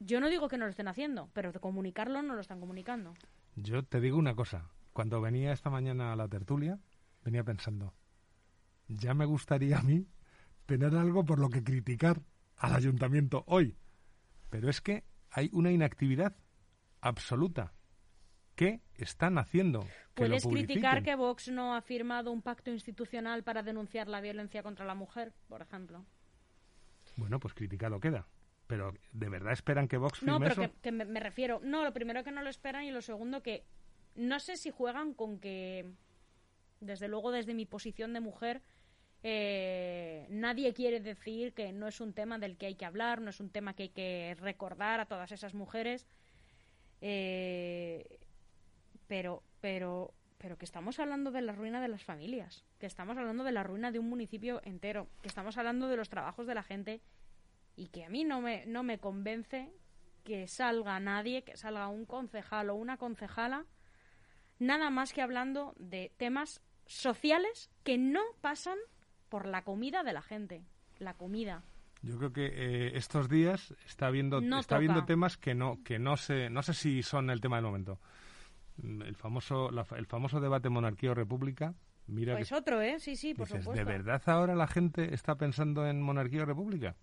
Yo 0.00 0.18
no 0.18 0.30
digo 0.30 0.48
que 0.48 0.56
no 0.56 0.64
lo 0.64 0.70
estén 0.70 0.88
haciendo, 0.88 1.28
pero 1.34 1.52
de 1.52 1.60
comunicarlo 1.60 2.22
no 2.22 2.34
lo 2.34 2.40
están 2.40 2.58
comunicando. 2.58 3.14
Yo 3.54 3.82
te 3.84 4.00
digo 4.00 4.16
una 4.16 4.34
cosa. 4.34 4.70
Cuando 4.94 5.20
venía 5.20 5.52
esta 5.52 5.68
mañana 5.68 6.12
a 6.12 6.16
la 6.16 6.26
tertulia, 6.26 6.78
venía 7.22 7.44
pensando, 7.44 7.94
ya 8.88 9.12
me 9.12 9.26
gustaría 9.26 9.78
a 9.78 9.82
mí 9.82 10.08
tener 10.64 10.96
algo 10.96 11.24
por 11.24 11.38
lo 11.38 11.50
que 11.50 11.62
criticar 11.62 12.22
al 12.56 12.74
ayuntamiento 12.74 13.44
hoy. 13.46 13.76
Pero 14.48 14.70
es 14.70 14.80
que 14.80 15.04
hay 15.30 15.50
una 15.52 15.70
inactividad 15.70 16.34
absoluta. 17.02 17.74
¿Qué 18.54 18.80
están 18.94 19.38
haciendo? 19.38 19.80
Que 20.14 20.26
¿Puedes 20.26 20.44
lo 20.44 20.50
criticar 20.50 21.02
que 21.02 21.14
Vox 21.14 21.48
no 21.48 21.74
ha 21.74 21.82
firmado 21.82 22.32
un 22.32 22.42
pacto 22.42 22.70
institucional 22.70 23.42
para 23.42 23.62
denunciar 23.62 24.08
la 24.08 24.20
violencia 24.20 24.62
contra 24.62 24.84
la 24.86 24.94
mujer, 24.94 25.32
por 25.48 25.62
ejemplo? 25.62 26.04
Bueno, 27.16 27.38
pues 27.38 27.54
criticado 27.54 28.00
queda. 28.00 28.26
Pero 28.70 28.94
¿de 29.12 29.28
verdad 29.28 29.52
esperan 29.52 29.88
que 29.88 29.96
Vox 29.96 30.20
firme 30.20 30.32
No, 30.32 30.38
pero 30.38 30.52
eso? 30.52 30.60
que, 30.62 30.70
que 30.80 30.92
me, 30.92 31.04
me 31.04 31.18
refiero. 31.18 31.60
No, 31.64 31.82
lo 31.82 31.92
primero 31.92 32.22
que 32.22 32.30
no 32.30 32.40
lo 32.40 32.48
esperan 32.48 32.84
y 32.84 32.92
lo 32.92 33.02
segundo 33.02 33.42
que 33.42 33.64
no 34.14 34.38
sé 34.38 34.56
si 34.56 34.70
juegan 34.70 35.12
con 35.12 35.40
que, 35.40 35.90
desde 36.78 37.08
luego 37.08 37.32
desde 37.32 37.52
mi 37.52 37.66
posición 37.66 38.12
de 38.12 38.20
mujer, 38.20 38.62
eh, 39.24 40.24
nadie 40.30 40.72
quiere 40.72 41.00
decir 41.00 41.52
que 41.52 41.72
no 41.72 41.88
es 41.88 42.00
un 42.00 42.12
tema 42.12 42.38
del 42.38 42.56
que 42.56 42.66
hay 42.66 42.76
que 42.76 42.84
hablar, 42.84 43.20
no 43.20 43.30
es 43.30 43.40
un 43.40 43.50
tema 43.50 43.74
que 43.74 43.82
hay 43.84 43.88
que 43.88 44.36
recordar 44.38 45.00
a 45.00 45.06
todas 45.06 45.32
esas 45.32 45.52
mujeres. 45.52 46.06
Eh, 47.00 48.20
pero, 49.08 49.42
pero, 49.60 50.14
pero 50.38 50.58
que 50.58 50.64
estamos 50.64 51.00
hablando 51.00 51.32
de 51.32 51.42
la 51.42 51.56
ruina 51.56 51.80
de 51.80 51.88
las 51.88 52.04
familias, 52.04 52.64
que 52.78 52.86
estamos 52.86 53.18
hablando 53.18 53.42
de 53.42 53.50
la 53.50 53.64
ruina 53.64 53.90
de 53.90 53.98
un 53.98 54.08
municipio 54.08 54.60
entero, 54.64 55.08
que 55.22 55.28
estamos 55.28 55.58
hablando 55.58 55.88
de 55.88 55.96
los 55.96 56.08
trabajos 56.08 56.46
de 56.46 56.54
la 56.54 56.62
gente 56.62 57.00
y 57.80 57.88
que 57.88 58.04
a 58.04 58.10
mí 58.10 58.24
no 58.24 58.40
me, 58.42 58.66
no 58.66 58.82
me 58.82 58.98
convence 58.98 59.72
que 60.24 60.46
salga 60.48 61.00
nadie, 61.00 61.42
que 61.44 61.56
salga 61.56 61.88
un 61.88 62.04
concejal 62.04 62.68
o 62.70 62.74
una 62.74 62.98
concejala, 62.98 63.64
nada 64.58 64.90
más 64.90 65.12
que 65.14 65.22
hablando 65.22 65.74
de 65.78 66.12
temas 66.18 66.60
sociales 66.86 67.70
que 67.82 67.96
no 67.96 68.20
pasan 68.42 68.76
por 69.30 69.46
la 69.46 69.62
comida 69.64 70.02
de 70.02 70.12
la 70.12 70.20
gente. 70.22 70.62
La 70.98 71.14
comida. 71.14 71.62
Yo 72.02 72.18
creo 72.18 72.32
que 72.32 72.46
eh, 72.52 72.92
estos 72.96 73.28
días 73.30 73.74
está 73.86 74.06
habiendo 74.08 74.40
No 74.42 74.58
está 74.58 74.68
toca. 74.74 74.76
habiendo 74.76 75.04
temas 75.06 75.38
que 75.38 75.54
no 75.54 75.82
que 75.84 75.98
no 75.98 76.16
sé 76.18 76.50
no 76.50 76.62
sé 76.62 76.74
si 76.74 77.02
son 77.02 77.30
el 77.30 77.40
tema 77.40 77.56
del 77.56 77.64
momento. 77.64 77.98
Mm, 78.76 79.02
El 79.02 79.16
famoso 79.16 79.70
la 79.70 79.86
el 79.96 80.06
famoso 80.06 80.40
debate 80.40 80.68
monarquía 80.68 81.12
o 81.12 81.14
república. 81.14 81.74
Mira 82.06 82.34
Pues 82.34 82.48
que 82.50 82.54
otro, 82.56 82.82
¿eh? 82.82 82.98
Sí, 82.98 83.16
sí, 83.16 83.34
por 83.34 83.46
dices, 83.46 83.64
supuesto. 83.64 83.84
¿de 83.84 83.90
verdad 83.90 84.20
ahora 84.26 84.54
la 84.54 84.66
gente 84.66 85.14
está 85.14 85.36
pensando 85.36 85.86
en 85.86 86.02
monarquía 86.02 86.42
o 86.42 86.46
república? 86.46 86.96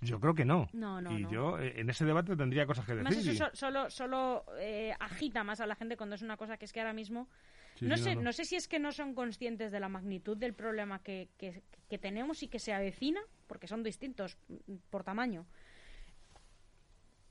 Yo 0.00 0.20
creo 0.20 0.34
que 0.34 0.44
no. 0.44 0.68
No, 0.72 1.00
no, 1.00 1.18
y 1.18 1.22
no. 1.24 1.30
yo 1.30 1.58
eh, 1.58 1.80
en 1.80 1.90
ese 1.90 2.04
debate 2.04 2.36
tendría 2.36 2.66
cosas 2.66 2.84
que 2.86 2.92
Además, 2.92 3.16
decir. 3.16 3.32
eso 3.32 3.44
y- 3.44 3.48
so- 3.50 3.56
solo, 3.56 3.90
solo 3.90 4.44
eh, 4.58 4.94
agita 5.00 5.42
más 5.42 5.60
a 5.60 5.66
la 5.66 5.74
gente 5.74 5.96
cuando 5.96 6.14
es 6.14 6.22
una 6.22 6.36
cosa 6.36 6.56
que 6.56 6.64
es 6.66 6.72
que 6.72 6.80
ahora 6.80 6.92
mismo 6.92 7.28
Sí, 7.74 7.86
no, 7.86 7.96
sí, 7.96 8.02
sé, 8.04 8.10
no, 8.14 8.20
no. 8.20 8.24
no. 8.26 8.32
sé 8.32 8.44
si 8.44 8.54
es 8.56 8.68
que 8.68 8.78
no 8.78 8.92
son 8.92 9.14
conscientes 9.14 9.70
de 9.72 9.80
la 9.80 9.88
magnitud 9.88 10.36
del 10.36 10.54
problema 10.54 11.02
que, 11.02 11.28
que- 11.38 11.62
que 11.88 11.98
tenemos 11.98 12.42
y 12.42 12.48
que 12.48 12.58
se 12.58 12.72
avecina, 12.72 13.20
porque 13.46 13.66
son 13.66 13.82
distintos 13.82 14.36
mm, 14.48 14.74
por 14.90 15.02
tamaño. 15.04 15.46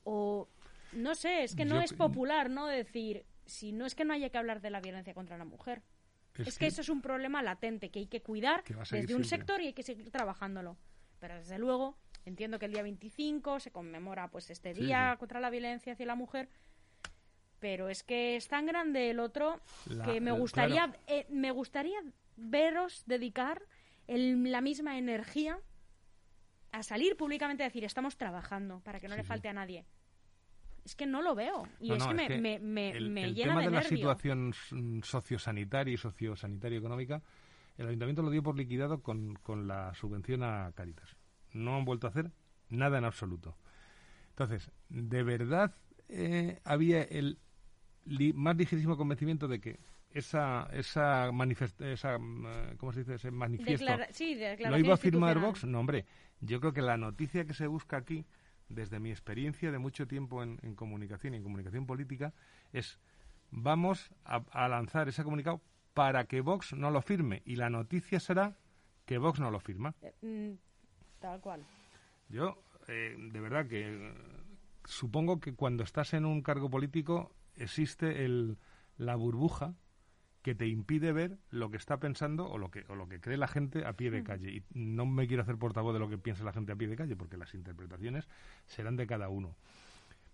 O 0.04 0.48
no 0.92 1.14
sé, 1.14 1.44
es 1.44 1.54
que 1.54 1.64
no 1.64 1.76
Yo 1.76 1.80
es 1.82 1.92
popular, 1.92 2.48
¿no? 2.50 2.66
Decir, 2.66 3.24
si 3.46 3.72
no 3.72 3.84
es 3.86 3.94
que 3.94 4.04
no 4.04 4.14
haya 4.14 4.30
que 4.30 4.38
hablar 4.38 4.60
de 4.60 4.70
la 4.70 4.80
violencia 4.80 5.14
contra 5.14 5.36
la 5.38 5.44
mujer. 5.44 5.82
Es, 6.38 6.56
que, 6.56 6.66
eso 6.66 6.82
es 6.82 6.88
un 6.88 7.02
problema 7.02 7.42
latente 7.42 7.90
que 7.90 7.98
hay 7.98 8.06
que 8.06 8.22
cuidar 8.22 8.62
desde 8.64 9.14
un 9.14 9.24
siempre. 9.24 9.24
sector 9.24 9.60
y 9.60 9.66
hay 9.68 9.72
que 9.72 9.82
seguir 9.82 10.10
trabajándolo. 10.10 10.76
Pero 11.18 11.34
desde 11.34 11.58
luego, 11.58 11.98
entiendo 12.24 12.58
que 12.58 12.66
el 12.66 12.72
día 12.72 12.82
25 12.82 13.60
se 13.60 13.70
conmemora 13.70 14.28
pues 14.28 14.50
este 14.50 14.74
día 14.74 15.12
sí. 15.12 15.18
contra 15.18 15.40
la 15.40 15.50
violencia 15.50 15.92
hacia 15.94 16.06
la 16.06 16.14
mujer, 16.14 16.48
pero 17.58 17.88
es 17.88 18.02
que 18.02 18.36
es 18.36 18.48
tan 18.48 18.66
grande 18.66 19.10
el 19.10 19.18
otro 19.20 19.60
La- 19.86 20.04
que 20.04 20.20
me 20.20 20.32
gustaría 20.32 20.84
claro. 20.88 20.98
eh, 21.06 21.26
me 21.30 21.50
gustaría 21.50 21.98
veros 22.36 23.02
dedicar 23.06 23.62
el- 24.06 24.50
la 24.50 24.60
misma 24.60 24.96
energía 24.98 25.58
a 26.72 26.82
salir 26.82 27.16
públicamente 27.16 27.62
a 27.62 27.66
decir 27.66 27.84
estamos 27.84 28.16
trabajando 28.16 28.80
para 28.80 29.00
que 29.00 29.08
no 29.08 29.14
Sí, 29.14 29.18
le 29.18 29.22
sí. 29.24 29.28
falte 29.28 29.48
a 29.48 29.52
nadie. 29.54 29.84
Es 30.84 30.94
que 30.94 31.06
no 31.06 31.20
lo 31.20 31.34
veo 31.34 31.66
y 31.80 31.88
No, 31.88 31.96
es 31.96 32.02
no, 32.02 32.08
que 32.08 32.14
me, 32.14 32.22
es 32.22 32.28
que 32.28 32.38
me- 32.38 32.58
me- 32.60 32.90
el, 32.90 33.10
me 33.10 33.24
el 33.24 33.34
llena 33.34 33.48
tema 33.52 33.60
de, 33.60 33.66
de, 33.66 33.72
la 33.74 33.80
nervio. 33.80 33.96
situación 33.96 34.54
sociosanitaria 35.02 35.92
y 35.94 35.96
sociosanitaria 35.96 36.78
económica, 36.78 37.22
el 37.76 37.88
ayuntamiento 37.88 38.22
lo 38.22 38.30
dio 38.30 38.42
por 38.42 38.56
liquidado 38.56 39.02
con, 39.02 39.34
con 39.36 39.66
la 39.68 39.92
subvención 39.94 40.42
a 40.42 40.72
Caritas. 40.74 41.14
No 41.58 41.76
han 41.76 41.84
vuelto 41.84 42.06
a 42.06 42.10
hacer 42.10 42.30
nada 42.70 42.98
en 42.98 43.04
absoluto. 43.04 43.56
Entonces, 44.30 44.70
¿de 44.88 45.22
verdad 45.22 45.74
eh, 46.08 46.60
había 46.64 47.02
el 47.02 47.38
li- 48.04 48.32
más 48.32 48.56
ligerísimo 48.56 48.96
convencimiento 48.96 49.48
de 49.48 49.60
que 49.60 49.78
esa 50.10 50.68
esa, 50.72 51.28
esa 51.80 52.18
mm, 52.18 52.46
eh, 52.46 52.74
¿cómo 52.78 52.92
se 52.92 53.00
dice? 53.00 53.14
ese 53.14 53.30
manifiesto 53.30 53.84
Declara- 53.84 54.08
sí, 54.12 54.34
¿Lo 54.70 54.78
iba 54.78 54.94
a 54.94 54.96
firmar. 54.96 55.38
Vox? 55.38 55.64
No, 55.64 55.80
hombre. 55.80 56.06
Yo 56.40 56.60
creo 56.60 56.72
que 56.72 56.82
la 56.82 56.96
noticia 56.96 57.44
que 57.44 57.52
se 57.54 57.66
busca 57.66 57.96
aquí, 57.96 58.24
desde 58.68 59.00
mi 59.00 59.10
experiencia 59.10 59.70
de 59.72 59.78
mucho 59.78 60.06
tiempo 60.06 60.42
en, 60.42 60.58
en 60.62 60.74
comunicación 60.76 61.34
y 61.34 61.38
en 61.38 61.42
comunicación 61.42 61.84
política, 61.86 62.32
es 62.72 62.98
vamos 63.50 64.10
a, 64.24 64.36
a 64.52 64.68
lanzar 64.68 65.08
ese 65.08 65.24
comunicado 65.24 65.60
para 65.94 66.24
que 66.26 66.40
Vox 66.42 66.74
no 66.74 66.90
lo 66.90 67.02
firme. 67.02 67.42
Y 67.44 67.56
la 67.56 67.70
noticia 67.70 68.20
será 68.20 68.56
que 69.04 69.18
Vox 69.18 69.40
no 69.40 69.50
lo 69.50 69.58
firma. 69.58 69.94
Tal 71.20 71.40
cual. 71.40 71.64
Yo, 72.28 72.62
eh, 72.88 73.16
de 73.18 73.40
verdad 73.40 73.66
que 73.66 74.08
eh, 74.08 74.12
supongo 74.84 75.40
que 75.40 75.54
cuando 75.54 75.82
estás 75.84 76.14
en 76.14 76.24
un 76.24 76.42
cargo 76.42 76.70
político 76.70 77.32
existe 77.56 78.24
el, 78.24 78.58
la 78.96 79.16
burbuja 79.16 79.74
que 80.42 80.54
te 80.54 80.66
impide 80.66 81.12
ver 81.12 81.38
lo 81.50 81.70
que 81.70 81.76
está 81.76 81.98
pensando 81.98 82.48
o 82.48 82.58
lo 82.58 82.70
que, 82.70 82.84
o 82.88 82.94
lo 82.94 83.08
que 83.08 83.20
cree 83.20 83.36
la 83.36 83.48
gente 83.48 83.84
a 83.84 83.92
pie 83.94 84.10
de 84.10 84.22
calle. 84.22 84.50
Y 84.50 84.62
no 84.72 85.04
me 85.04 85.26
quiero 85.26 85.42
hacer 85.42 85.56
portavoz 85.58 85.92
de 85.92 85.98
lo 85.98 86.08
que 86.08 86.16
piensa 86.18 86.44
la 86.44 86.52
gente 86.52 86.72
a 86.72 86.76
pie 86.76 86.88
de 86.88 86.96
calle, 86.96 87.16
porque 87.16 87.36
las 87.36 87.52
interpretaciones 87.54 88.28
serán 88.66 88.96
de 88.96 89.06
cada 89.06 89.28
uno. 89.28 89.56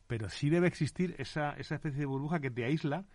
Pero 0.07 0.29
sí 0.29 0.51
debe 0.51 0.69
existir 0.69 1.15
esa, 1.19 1.53
esa 1.55 1.77
especie 1.77 2.01
de 2.01 2.07
burbuja 2.07 2.39
que 2.41 2.51
te 2.51 2.65
aísla 2.65 3.07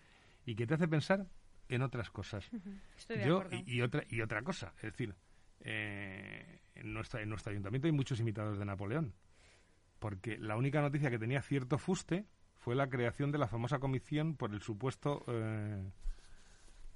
y 0.46 0.56
que 0.56 0.66
te 0.66 0.74
hace 0.74 0.88
pensar 0.88 1.28
en 1.70 1.84
otras 1.84 2.10
cosas. 2.10 2.50
Estoy 2.98 3.18
de 3.20 3.28
Yo, 3.28 3.42
acuerdo. 3.42 3.64
y, 3.68 3.76
y 3.78 3.82
otra, 3.84 4.04
y 4.10 4.22
otra 4.22 4.42
cosa, 4.42 4.74
es 4.78 4.92
decir, 4.92 5.16
eh, 5.62 6.62
en, 6.76 6.94
nuestra, 6.94 7.22
en 7.22 7.30
nuestro 7.30 7.52
ayuntamiento 7.52 7.88
hay 7.88 7.92
muchos 7.94 8.20
imitados 8.20 8.58
de 8.60 8.66
Napoleón, 8.66 9.14
porque 10.00 10.38
la 10.38 10.56
única 10.58 10.82
noticia 10.82 11.10
que 11.10 11.20
tenía 11.20 11.42
cierto 11.42 11.78
fuste 11.78 12.26
fue 12.58 12.76
la 12.76 12.90
creación 12.90 13.32
de 13.32 13.38
la 13.38 13.48
famosa 13.48 13.80
comisión 13.80 14.36
por 14.36 14.54
el 14.54 14.62
supuesto, 14.62 15.24
eh, 15.28 15.92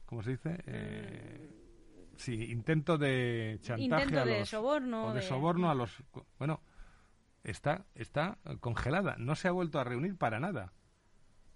¿cómo 0.06 0.22
se 0.24 0.32
dice? 0.32 0.62
Eh, 0.66 1.50
sí, 2.18 2.52
intento 2.52 2.98
de 2.98 3.60
chantaje 3.62 3.84
Intento 4.04 4.20
a 4.20 4.26
de 4.26 4.40
los, 4.40 4.50
soborno, 4.50 5.06
o 5.08 5.14
de 5.14 5.22
de- 5.22 5.26
soborno 5.26 5.70
a 5.70 5.76
los, 5.76 6.04
bueno, 6.38 6.62
está, 7.44 7.86
está 7.96 8.38
congelada, 8.60 9.16
no 9.18 9.36
se 9.36 9.48
ha 9.48 9.52
vuelto 9.52 9.80
a 9.80 9.84
reunir 9.84 10.18
para 10.18 10.40
nada. 10.40 10.74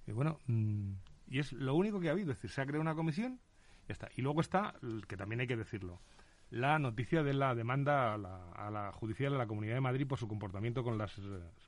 Y 0.06 0.12
bueno, 0.14 0.40
mm, 0.48 0.92
y 1.28 1.40
es 1.40 1.52
lo 1.52 1.76
único 1.76 2.00
que 2.00 2.08
ha 2.08 2.14
habido, 2.14 2.32
es 2.32 2.38
decir, 2.38 2.50
se 2.50 2.62
ha 2.62 2.66
creado 2.66 2.82
una 2.82 2.96
comisión, 2.96 3.42
ya 3.88 3.94
está. 3.94 4.10
Y 4.16 4.22
luego 4.22 4.40
está, 4.42 4.76
que 5.08 5.18
también 5.18 5.42
hay 5.42 5.48
que 5.48 5.58
decirlo, 5.58 6.02
la 6.52 6.80
noticia 6.80 7.24
de 7.24 7.34
la 7.34 7.56
demanda 7.56 8.14
a 8.14 8.18
la, 8.18 8.52
a 8.52 8.72
la 8.72 8.92
judicial 8.92 9.34
de 9.34 9.38
la 9.38 9.48
Comunidad 9.48 9.76
de 9.76 9.82
Madrid 9.82 10.08
por 10.08 10.18
su 10.18 10.28
comportamiento 10.28 10.84
con 10.84 10.98
las... 10.98 11.18
eh, 11.18 11.22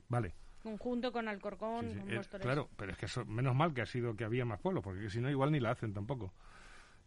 vale, 0.08 0.34
Conjunto 0.62 1.10
con 1.10 1.26
Alcorcón, 1.26 1.86
sí, 1.86 1.94
sí, 1.94 2.00
con 2.00 2.12
eh, 2.12 2.20
claro, 2.40 2.68
pero 2.76 2.92
es 2.92 2.98
que 2.98 3.06
eso, 3.06 3.24
menos 3.24 3.54
mal 3.54 3.72
que 3.72 3.80
ha 3.80 3.86
sido 3.86 4.14
que 4.14 4.24
había 4.24 4.44
más 4.44 4.60
pueblos, 4.60 4.84
porque 4.84 5.08
si 5.08 5.20
no 5.20 5.30
igual 5.30 5.52
ni 5.52 5.60
la 5.60 5.70
hacen 5.70 5.94
tampoco. 5.94 6.32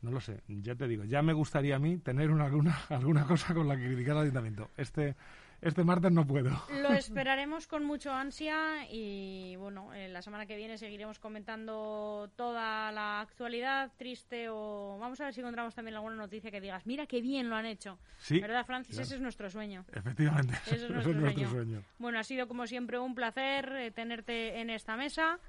No 0.01 0.11
lo 0.11 0.19
sé, 0.19 0.41
ya 0.47 0.75
te 0.75 0.87
digo, 0.87 1.05
ya 1.05 1.21
me 1.21 1.33
gustaría 1.33 1.75
a 1.77 1.79
mí 1.79 1.97
tener 1.97 2.31
una, 2.31 2.45
alguna, 2.45 2.77
alguna 2.89 3.25
cosa 3.25 3.53
con 3.53 3.67
la 3.67 3.77
que 3.77 3.85
criticar 3.85 4.17
al 4.17 4.23
ayuntamiento. 4.23 4.69
Este, 4.75 5.15
este 5.63 5.83
martes 5.83 6.11
no 6.11 6.25
puedo. 6.25 6.49
Lo 6.81 6.89
esperaremos 6.93 7.67
con 7.67 7.83
mucho 7.83 8.11
ansia 8.11 8.85
y 8.91 9.55
bueno, 9.57 9.93
eh, 9.93 10.07
la 10.09 10.21
semana 10.21 10.45
que 10.45 10.55
viene 10.55 10.77
seguiremos 10.77 11.19
comentando 11.19 12.29
toda 12.35 12.91
la 12.91 13.21
actualidad 13.21 13.91
triste 13.97 14.47
o 14.49 14.97
vamos 14.99 15.19
a 15.21 15.25
ver 15.25 15.33
si 15.33 15.39
encontramos 15.41 15.73
también 15.73 15.95
alguna 15.95 16.15
noticia 16.15 16.51
que 16.51 16.61
digas, 16.61 16.85
mira 16.85 17.05
qué 17.07 17.21
bien 17.21 17.49
lo 17.49 17.55
han 17.55 17.65
hecho. 17.65 17.97
Sí, 18.19 18.39
¿Verdad, 18.39 18.65
Francis? 18.65 18.95
claro. 18.95 19.05
Ese 19.05 19.15
es 19.15 19.21
nuestro 19.21 19.49
sueño. 19.49 19.85
efectivamente, 19.93 20.53
Ese 20.65 20.75
es 20.75 20.89
nuestro, 20.89 21.11
es 21.11 21.17
nuestro 21.17 21.31
sueño. 21.47 21.49
sueño. 21.49 21.83
Bueno, 21.97 22.19
ha 22.19 22.23
sido 22.23 22.47
como 22.47 22.67
siempre 22.67 22.99
un 22.99 23.15
placer 23.15 23.71
eh, 23.73 23.91
tenerte 23.91 24.59
en 24.59 24.69
esta 24.69 24.95
mesa. 24.97 25.39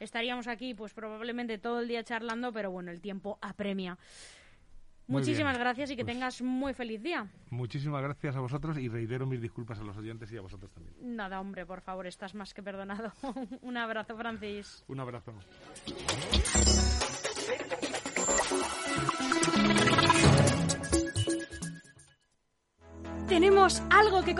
Estaríamos 0.00 0.48
aquí 0.48 0.74
pues 0.74 0.92
probablemente 0.94 1.58
todo 1.58 1.80
el 1.80 1.88
día 1.88 2.02
charlando, 2.02 2.52
pero 2.52 2.70
bueno, 2.70 2.90
el 2.90 3.00
tiempo 3.00 3.38
apremia. 3.40 3.96
Muy 5.08 5.20
Muchísimas 5.20 5.52
bien. 5.54 5.60
gracias 5.64 5.90
y 5.90 5.96
que 5.96 6.04
Pues- 6.04 6.14
tengas 6.14 6.40
muy 6.42 6.72
feliz 6.74 7.02
día. 7.02 7.26
Muchísimas 7.50 8.02
gracias 8.02 8.36
a 8.36 8.40
vosotros 8.40 8.78
y 8.78 8.88
reitero 8.88 9.26
mis 9.26 9.40
disculpas 9.42 9.78
a 9.80 9.82
los 9.82 9.96
oyentes 9.96 10.30
y 10.32 10.36
a 10.36 10.40
vosotros 10.40 10.70
también. 10.72 10.94
Nada, 11.16 11.40
hombre, 11.40 11.66
por 11.66 11.80
favor, 11.80 12.06
estás 12.06 12.34
más 12.34 12.54
que 12.54 12.62
perdonado. 12.62 13.12
un 13.62 13.76
abrazo, 13.76 14.16
Francis. 14.16 14.84
Un 14.88 15.00
abrazo. 15.00 15.34
Tenemos 23.28 23.82
algo 23.90 24.22
que 24.24 24.34